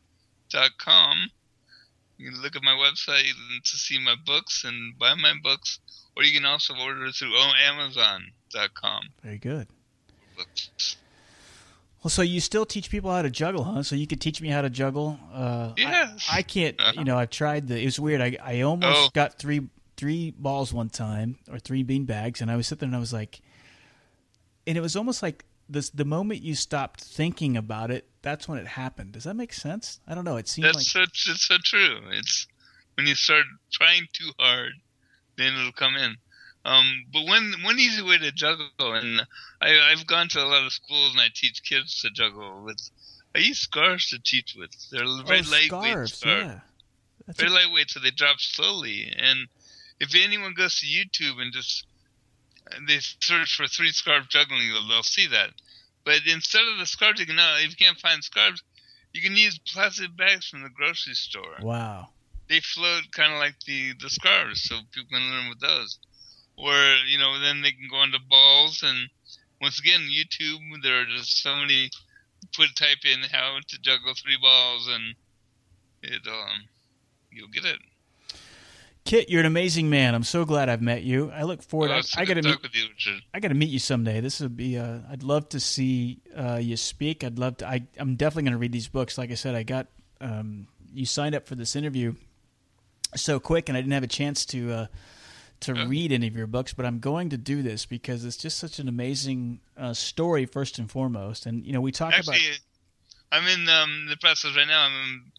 dot 0.50 0.70
com. 0.78 1.30
You 2.18 2.30
can 2.30 2.42
look 2.42 2.56
at 2.56 2.62
my 2.62 2.72
website 2.72 3.30
to 3.64 3.76
see 3.76 3.98
my 3.98 4.14
books 4.26 4.64
and 4.64 4.98
buy 4.98 5.14
my 5.14 5.34
books, 5.42 5.78
or 6.16 6.22
you 6.22 6.34
can 6.34 6.44
also 6.44 6.74
order 6.76 7.10
through 7.12 7.32
Amazon.com. 7.34 9.02
Very 9.22 9.38
good. 9.38 9.68
Books. 10.36 10.96
Well, 12.02 12.10
so 12.10 12.22
you 12.22 12.40
still 12.40 12.64
teach 12.64 12.88
people 12.90 13.10
how 13.10 13.20
to 13.22 13.30
juggle, 13.30 13.62
huh? 13.64 13.82
So 13.82 13.94
you 13.94 14.06
could 14.06 14.20
teach 14.20 14.40
me 14.40 14.48
how 14.48 14.62
to 14.62 14.70
juggle. 14.70 15.18
Uh, 15.32 15.72
Yes. 15.76 16.26
I, 16.30 16.38
I 16.38 16.42
can't. 16.42 16.80
You 16.94 17.04
know, 17.04 17.18
I've 17.18 17.30
tried 17.30 17.68
the. 17.68 17.78
It 17.80 17.84
was 17.84 18.00
weird. 18.00 18.20
I 18.20 18.36
I 18.42 18.60
almost 18.62 18.96
Oh. 18.98 19.10
got 19.12 19.38
three 19.38 19.68
three 19.96 20.30
balls 20.30 20.72
one 20.72 20.88
time 20.88 21.36
or 21.50 21.58
three 21.58 21.82
bean 21.82 22.06
bags, 22.06 22.40
and 22.40 22.50
I 22.50 22.56
was 22.56 22.66
sitting 22.66 22.80
there 22.80 22.86
and 22.88 22.96
I 22.96 23.00
was 23.00 23.12
like, 23.12 23.40
and 24.66 24.78
it 24.78 24.80
was 24.80 24.96
almost 24.96 25.22
like 25.22 25.44
this. 25.68 25.90
The 25.90 26.06
moment 26.06 26.42
you 26.42 26.54
stopped 26.54 27.02
thinking 27.02 27.56
about 27.56 27.90
it, 27.90 28.08
that's 28.22 28.48
when 28.48 28.58
it 28.58 28.66
happened. 28.66 29.12
Does 29.12 29.24
that 29.24 29.34
make 29.34 29.52
sense? 29.52 30.00
I 30.08 30.14
don't 30.14 30.24
know. 30.24 30.36
It 30.38 30.48
seems 30.48 30.64
That's 30.68 30.76
like 30.78 30.86
so, 30.86 31.02
it's 31.02 31.46
so 31.46 31.56
true. 31.62 31.98
It's 32.12 32.46
when 32.94 33.06
you 33.06 33.14
start 33.14 33.44
trying 33.72 34.06
too 34.14 34.30
hard, 34.38 34.72
then 35.36 35.54
it'll 35.54 35.72
come 35.72 35.96
in. 35.96 36.16
Um, 36.64 37.06
but 37.12 37.26
one 37.26 37.54
one 37.62 37.78
easy 37.78 38.02
way 38.02 38.18
to 38.18 38.32
juggle, 38.32 38.68
and 38.78 39.26
I, 39.60 39.78
I've 39.90 40.06
gone 40.06 40.28
to 40.28 40.42
a 40.42 40.44
lot 40.44 40.66
of 40.66 40.72
schools 40.72 41.12
and 41.12 41.20
I 41.20 41.28
teach 41.34 41.62
kids 41.62 42.00
to 42.02 42.10
juggle 42.10 42.62
with. 42.62 42.78
I 43.34 43.38
use 43.38 43.60
scarves 43.60 44.08
to 44.10 44.18
teach 44.18 44.56
with. 44.58 44.70
They're 44.90 45.06
very 45.24 45.40
oh, 45.46 45.50
lightweight 45.50 45.68
scarves. 45.68 46.14
scarves. 46.14 46.46
Yeah. 46.46 46.60
That's 47.26 47.38
Very 47.38 47.52
a- 47.52 47.54
lightweight, 47.54 47.90
so 47.90 48.00
they 48.00 48.10
drop 48.10 48.40
slowly. 48.40 49.12
And 49.16 49.48
if 50.00 50.14
anyone 50.14 50.54
goes 50.54 50.80
to 50.80 50.86
YouTube 50.86 51.40
and 51.40 51.52
just 51.52 51.86
they 52.86 52.98
search 52.98 53.54
for 53.54 53.66
three 53.66 53.92
scarf 53.92 54.28
juggling, 54.28 54.68
they'll, 54.72 54.88
they'll 54.88 55.02
see 55.02 55.28
that. 55.28 55.50
But 56.04 56.26
instead 56.26 56.62
of 56.72 56.78
the 56.78 56.86
scarves, 56.86 57.20
you 57.20 57.26
can 57.26 57.36
now 57.36 57.56
if 57.58 57.70
you 57.70 57.76
can't 57.76 57.98
find 57.98 58.24
scarves, 58.24 58.62
you 59.12 59.22
can 59.22 59.36
use 59.36 59.58
plastic 59.58 60.16
bags 60.16 60.48
from 60.48 60.62
the 60.62 60.70
grocery 60.70 61.14
store 61.14 61.56
wow. 61.62 62.08
they 62.48 62.60
float 62.60 63.10
kind 63.12 63.32
of 63.32 63.38
like 63.38 63.60
the 63.66 63.92
the 64.00 64.10
scarves, 64.10 64.62
so 64.62 64.76
people 64.92 65.10
can 65.10 65.30
learn 65.30 65.48
with 65.48 65.60
those. 65.60 65.98
Or 66.62 66.74
you 67.08 67.18
know, 67.18 67.38
then 67.40 67.62
they 67.62 67.72
can 67.72 67.88
go 67.90 68.02
into 68.02 68.18
balls, 68.28 68.82
and 68.86 69.08
once 69.60 69.78
again, 69.80 70.08
YouTube. 70.10 70.60
There 70.82 71.00
are 71.00 71.06
just 71.06 71.42
so 71.42 71.56
many. 71.56 71.90
Put 72.56 72.74
type 72.74 73.04
in 73.04 73.20
how 73.30 73.58
to 73.68 73.80
juggle 73.80 74.14
three 74.14 74.38
balls, 74.40 74.88
and 74.90 75.14
it 76.02 76.26
um, 76.26 76.64
you'll 77.30 77.48
get 77.48 77.64
it. 77.64 77.78
Kit, 79.04 79.28
you're 79.28 79.40
an 79.40 79.46
amazing 79.46 79.90
man. 79.90 80.14
I'm 80.14 80.22
so 80.22 80.44
glad 80.44 80.68
I've 80.68 80.82
met 80.82 81.02
you. 81.02 81.30
I 81.32 81.42
look 81.42 81.62
forward. 81.62 81.90
Oh, 81.90 82.00
I, 82.16 82.22
I 82.22 82.24
got 82.24 82.34
to 82.34 82.42
meet. 82.42 82.62
with 82.62 82.74
you, 82.74 82.88
Richard. 82.88 83.22
I 83.32 83.40
got 83.40 83.48
to 83.48 83.54
meet 83.54 83.70
you 83.70 83.78
someday. 83.78 84.20
This 84.20 84.40
would 84.40 84.56
be. 84.56 84.78
Uh, 84.78 84.98
I'd 85.10 85.22
love 85.22 85.48
to 85.50 85.60
see 85.60 86.20
uh, 86.36 86.58
you 86.60 86.76
speak. 86.76 87.24
I'd 87.24 87.38
love 87.38 87.58
to. 87.58 87.68
I, 87.68 87.82
I'm 87.98 88.16
definitely 88.16 88.44
going 88.44 88.52
to 88.52 88.58
read 88.58 88.72
these 88.72 88.88
books. 88.88 89.18
Like 89.18 89.30
I 89.30 89.34
said, 89.34 89.54
I 89.54 89.62
got 89.62 89.86
um, 90.20 90.66
you 90.92 91.06
signed 91.06 91.34
up 91.34 91.46
for 91.46 91.54
this 91.54 91.76
interview 91.76 92.14
so 93.16 93.40
quick, 93.40 93.68
and 93.68 93.76
I 93.76 93.80
didn't 93.80 93.94
have 93.94 94.02
a 94.02 94.08
chance 94.08 94.44
to 94.46 94.72
uh, 94.72 94.86
to 95.60 95.74
Yeah. 95.74 95.86
read 95.86 96.12
any 96.12 96.26
of 96.26 96.36
your 96.36 96.46
books. 96.46 96.72
But 96.72 96.86
I'm 96.86 96.98
going 97.00 97.28
to 97.30 97.36
do 97.36 97.62
this 97.62 97.86
because 97.86 98.24
it's 98.24 98.36
just 98.36 98.58
such 98.58 98.78
an 98.78 98.88
amazing 98.88 99.60
uh, 99.76 99.94
story, 99.94 100.46
first 100.46 100.78
and 100.78 100.90
foremost. 100.90 101.46
And 101.46 101.64
you 101.66 101.72
know, 101.72 101.80
we 101.80 101.92
talk 101.92 102.12
Actually, 102.14 102.36
about. 102.48 102.60
I'm 103.32 103.46
in 103.46 103.68
um, 103.68 104.06
the 104.08 104.16
process 104.16 104.56
right 104.56 104.66
now. 104.66 104.86
I'm 104.86 105.32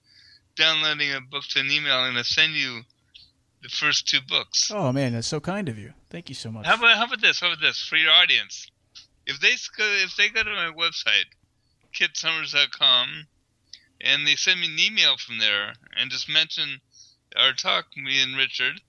downloading 0.55 1.11
a 1.13 1.21
book 1.21 1.43
to 1.51 1.59
an 1.59 1.71
email, 1.71 2.05
and 2.05 2.17
I 2.17 2.21
send 2.21 2.53
you 2.53 2.81
the 3.61 3.69
first 3.69 4.07
two 4.07 4.19
books. 4.27 4.71
Oh 4.73 4.91
man, 4.91 5.13
that's 5.13 5.27
so 5.27 5.39
kind 5.39 5.69
of 5.69 5.77
you. 5.77 5.93
Thank 6.09 6.29
you 6.29 6.35
so 6.35 6.51
much. 6.51 6.65
How 6.65 6.75
about 6.75 6.97
how 6.97 7.05
about 7.05 7.21
this? 7.21 7.39
How 7.39 7.47
about 7.47 7.61
this 7.61 7.81
for 7.81 7.95
your 7.97 8.11
audience? 8.11 8.67
If 9.25 9.39
they 9.39 9.49
if 9.49 10.15
they 10.15 10.29
go 10.29 10.43
to 10.43 10.49
my 10.49 10.71
website, 10.75 11.25
kitsummers.com, 11.93 13.27
and 14.01 14.25
they 14.27 14.35
send 14.35 14.61
me 14.61 14.67
an 14.67 14.79
email 14.79 15.17
from 15.17 15.37
there 15.39 15.73
and 15.97 16.09
just 16.09 16.27
mention 16.29 16.81
our 17.35 17.53
talk, 17.53 17.85
me 17.95 18.21
and 18.21 18.35
Richard, 18.35 18.81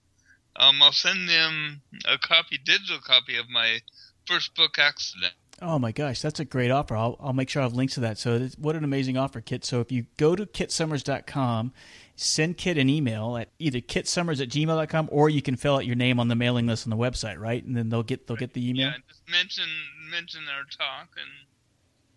um, 0.57 0.83
I'll 0.83 0.93
send 0.93 1.29
them 1.29 1.83
a 2.07 2.19
copy, 2.19 2.59
digital 2.59 2.99
copy 2.99 3.37
of 3.37 3.49
my 3.49 3.81
first 4.27 4.55
book, 4.55 4.79
Accident. 4.79 5.35
Oh 5.61 5.79
my 5.79 5.93
gosh, 5.93 6.21
that's 6.21 6.41
a 6.41 6.45
great 6.45 6.71
offer. 6.71 6.97
I'll, 6.97 7.17
I'll 7.21 7.33
make 7.33 7.49
sure 7.49 7.62
I 7.62 7.65
have 7.65 7.75
links 7.75 7.95
to 7.95 8.01
that. 8.01 8.19
So, 8.19 8.38
this, 8.38 8.57
what 8.59 8.75
an 8.75 8.83
amazing 8.83 9.17
offer, 9.17 9.41
Kit. 9.41 9.65
So, 9.65 9.81
if 9.81 9.93
you 9.93 10.07
go 10.17 10.35
to 10.35 10.45
kitsummers.com, 10.45 11.73
send 12.17 12.57
Kit 12.57 12.79
an 12.79 12.88
email 12.88 13.37
at 13.37 13.51
either 13.59 13.81
kitsummers 13.81 14.41
at 14.41 14.49
gmail.com 14.49 15.09
or 15.12 15.29
you 15.29 15.41
can 15.41 15.57
fill 15.57 15.77
out 15.77 15.87
your 15.87 15.95
name 15.95 16.19
on 16.19 16.29
the 16.29 16.35
mailing 16.35 16.67
list 16.67 16.87
on 16.87 16.91
the 16.91 16.97
website, 16.97 17.38
right? 17.38 17.65
And 17.65 17.77
then 17.77 17.91
they'll 17.91 18.03
get 18.03 18.27
they'll 18.27 18.37
get 18.37 18.55
the 18.55 18.69
email. 18.69 18.88
Yeah, 18.88 18.95
just 19.09 19.23
mention 19.31 19.69
mention 20.11 20.43
our 20.49 20.65
talk, 20.65 21.11
and 21.17 21.47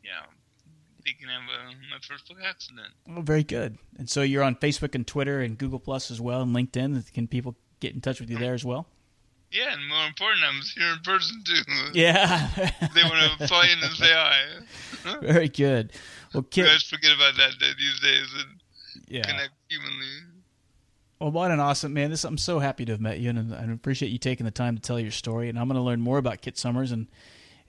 yeah, 0.04 0.26
they 1.06 1.12
can 1.12 1.30
have 1.30 1.43
a, 1.43 1.71
my 1.91 2.00
first 2.02 2.28
book 2.28 2.38
accident. 2.43 2.93
Oh, 3.15 3.21
very 3.21 3.43
good. 3.43 3.78
And 3.98 4.10
so 4.10 4.24
you're 4.24 4.43
on 4.43 4.56
Facebook 4.56 4.95
and 4.95 5.06
Twitter 5.06 5.41
and 5.41 5.58
Google 5.58 5.80
Plus 5.80 6.10
as 6.10 6.19
well, 6.19 6.41
and 6.41 6.56
LinkedIn. 6.56 7.13
Can 7.13 7.28
people 7.28 7.56
get 7.86 7.95
in 7.95 8.02
touch 8.02 8.19
with 8.19 8.30
you 8.30 8.38
there 8.38 8.54
as 8.54 8.65
well? 8.65 8.88
Yeah, 9.52 9.71
and 9.71 9.88
more 9.88 10.06
important, 10.06 10.43
I'm 10.43 10.62
here 10.76 10.91
in 10.91 11.00
person 11.00 11.43
too. 11.45 11.62
Yeah. 11.93 12.50
they 12.93 13.04
want 13.04 13.39
to 13.39 13.48
fly 13.48 13.67
in 13.67 13.82
and 13.82 13.95
say 13.95 14.12
hi. 14.12 15.19
Very 15.21 15.48
good. 15.48 15.93
Well, 16.34 16.43
Kit, 16.43 16.65
guys 16.65 16.84
forget 16.84 17.15
about 17.15 17.36
that 17.38 17.54
these 17.60 18.00
days 18.02 18.28
and 18.38 18.60
yeah. 19.08 19.21
connect 19.21 19.52
humanly. 19.69 20.08
Well, 21.19 21.32
what 21.32 21.52
an 21.52 21.62
awesome 21.62 21.93
man! 21.93 22.10
This 22.10 22.26
I'm 22.26 22.38
so 22.38 22.60
happy 22.60 22.84
to 22.84 22.91
have 22.91 23.00
met 23.00 23.19
you, 23.19 23.30
and 23.30 23.54
I 23.56 23.63
appreciate 23.71 24.10
you 24.10 24.17
taking 24.17 24.45
the 24.45 24.52
time 24.52 24.76
to 24.76 24.82
tell 24.82 25.00
your 25.00 25.12
story. 25.12 25.48
And 25.48 25.58
I'm 25.58 25.69
going 25.69 25.78
to 25.78 25.82
learn 25.82 26.02
more 26.02 26.17
about 26.17 26.41
Kit 26.41 26.58
Summers, 26.58 26.91
and 26.91 27.08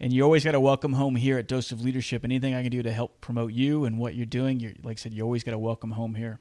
and 0.01 0.13
you 0.13 0.25
always 0.25 0.43
got 0.43 0.57
a 0.57 0.61
welcome 0.61 0.95
home 0.95 1.15
here 1.15 1.39
at 1.39 1.47
Dose 1.47 1.71
of 1.71 1.81
Leadership. 1.81 2.25
Anything 2.25 2.55
I 2.55 2.63
can 2.63 2.73
do 2.73 2.83
to 2.83 2.93
help 2.93 3.21
promote 3.21 3.53
you 3.53 3.85
and 3.85 3.99
what 3.99 4.17
you're 4.17 4.27
doing, 4.27 4.59
you're, 4.59 4.73
like 4.83 4.99
I 4.99 5.01
said, 5.01 5.15
you 5.15 5.23
always 5.23 5.45
got 5.45 5.55
a 5.55 5.59
welcome 5.59 5.93
home 5.93 6.17
here. 6.17 6.41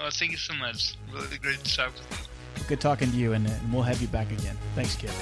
Oh, 0.00 0.10
thank 0.10 0.30
you 0.30 0.36
so 0.36 0.54
much. 0.54 0.94
Really 1.12 1.38
great 1.38 1.64
to 1.64 1.76
talk 1.76 1.92
with 1.92 2.20
you. 2.20 2.37
Good 2.66 2.80
talking 2.80 3.10
to 3.10 3.16
you, 3.16 3.32
and, 3.32 3.46
and 3.46 3.72
we'll 3.72 3.82
have 3.82 4.00
you 4.00 4.08
back 4.08 4.30
again. 4.32 4.56
Thanks, 4.74 4.96
Kit. 4.96 5.12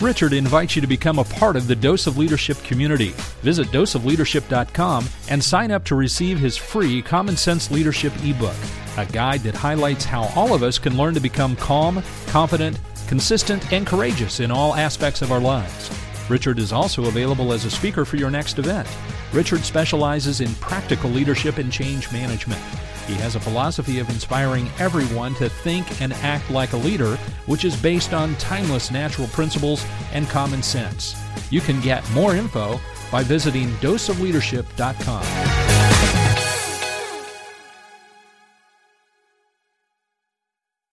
Richard 0.00 0.32
invites 0.32 0.76
you 0.76 0.80
to 0.80 0.86
become 0.86 1.18
a 1.18 1.24
part 1.24 1.56
of 1.56 1.66
the 1.66 1.74
Dose 1.74 2.06
of 2.06 2.16
Leadership 2.16 2.62
community. 2.62 3.10
Visit 3.42 3.66
doseofleadership.com 3.68 5.08
and 5.28 5.42
sign 5.42 5.72
up 5.72 5.84
to 5.86 5.96
receive 5.96 6.38
his 6.38 6.56
free 6.56 7.02
Common 7.02 7.36
Sense 7.36 7.70
Leadership 7.72 8.12
ebook, 8.22 8.54
a 8.96 9.06
guide 9.06 9.40
that 9.40 9.56
highlights 9.56 10.04
how 10.04 10.30
all 10.36 10.54
of 10.54 10.62
us 10.62 10.78
can 10.78 10.96
learn 10.96 11.14
to 11.14 11.20
become 11.20 11.56
calm, 11.56 12.00
confident, 12.28 12.78
consistent, 13.08 13.72
and 13.72 13.88
courageous 13.88 14.38
in 14.38 14.52
all 14.52 14.76
aspects 14.76 15.20
of 15.20 15.32
our 15.32 15.40
lives. 15.40 15.90
Richard 16.28 16.60
is 16.60 16.72
also 16.72 17.06
available 17.06 17.52
as 17.52 17.64
a 17.64 17.70
speaker 17.70 18.04
for 18.04 18.16
your 18.16 18.30
next 18.30 18.58
event. 18.58 18.86
Richard 19.32 19.62
specializes 19.64 20.40
in 20.40 20.54
practical 20.56 21.10
leadership 21.10 21.58
and 21.58 21.72
change 21.72 22.12
management. 22.12 22.62
He 23.08 23.14
has 23.14 23.36
a 23.36 23.40
philosophy 23.40 24.00
of 24.00 24.10
inspiring 24.10 24.68
everyone 24.78 25.34
to 25.36 25.48
think 25.48 26.02
and 26.02 26.12
act 26.12 26.50
like 26.50 26.74
a 26.74 26.76
leader, 26.76 27.16
which 27.46 27.64
is 27.64 27.74
based 27.74 28.12
on 28.12 28.36
timeless 28.36 28.90
natural 28.90 29.28
principles 29.28 29.82
and 30.12 30.28
common 30.28 30.62
sense. 30.62 31.16
You 31.50 31.62
can 31.62 31.80
get 31.80 32.08
more 32.10 32.36
info 32.36 32.78
by 33.10 33.22
visiting 33.22 33.70
doseofleadership.com. 33.76 35.77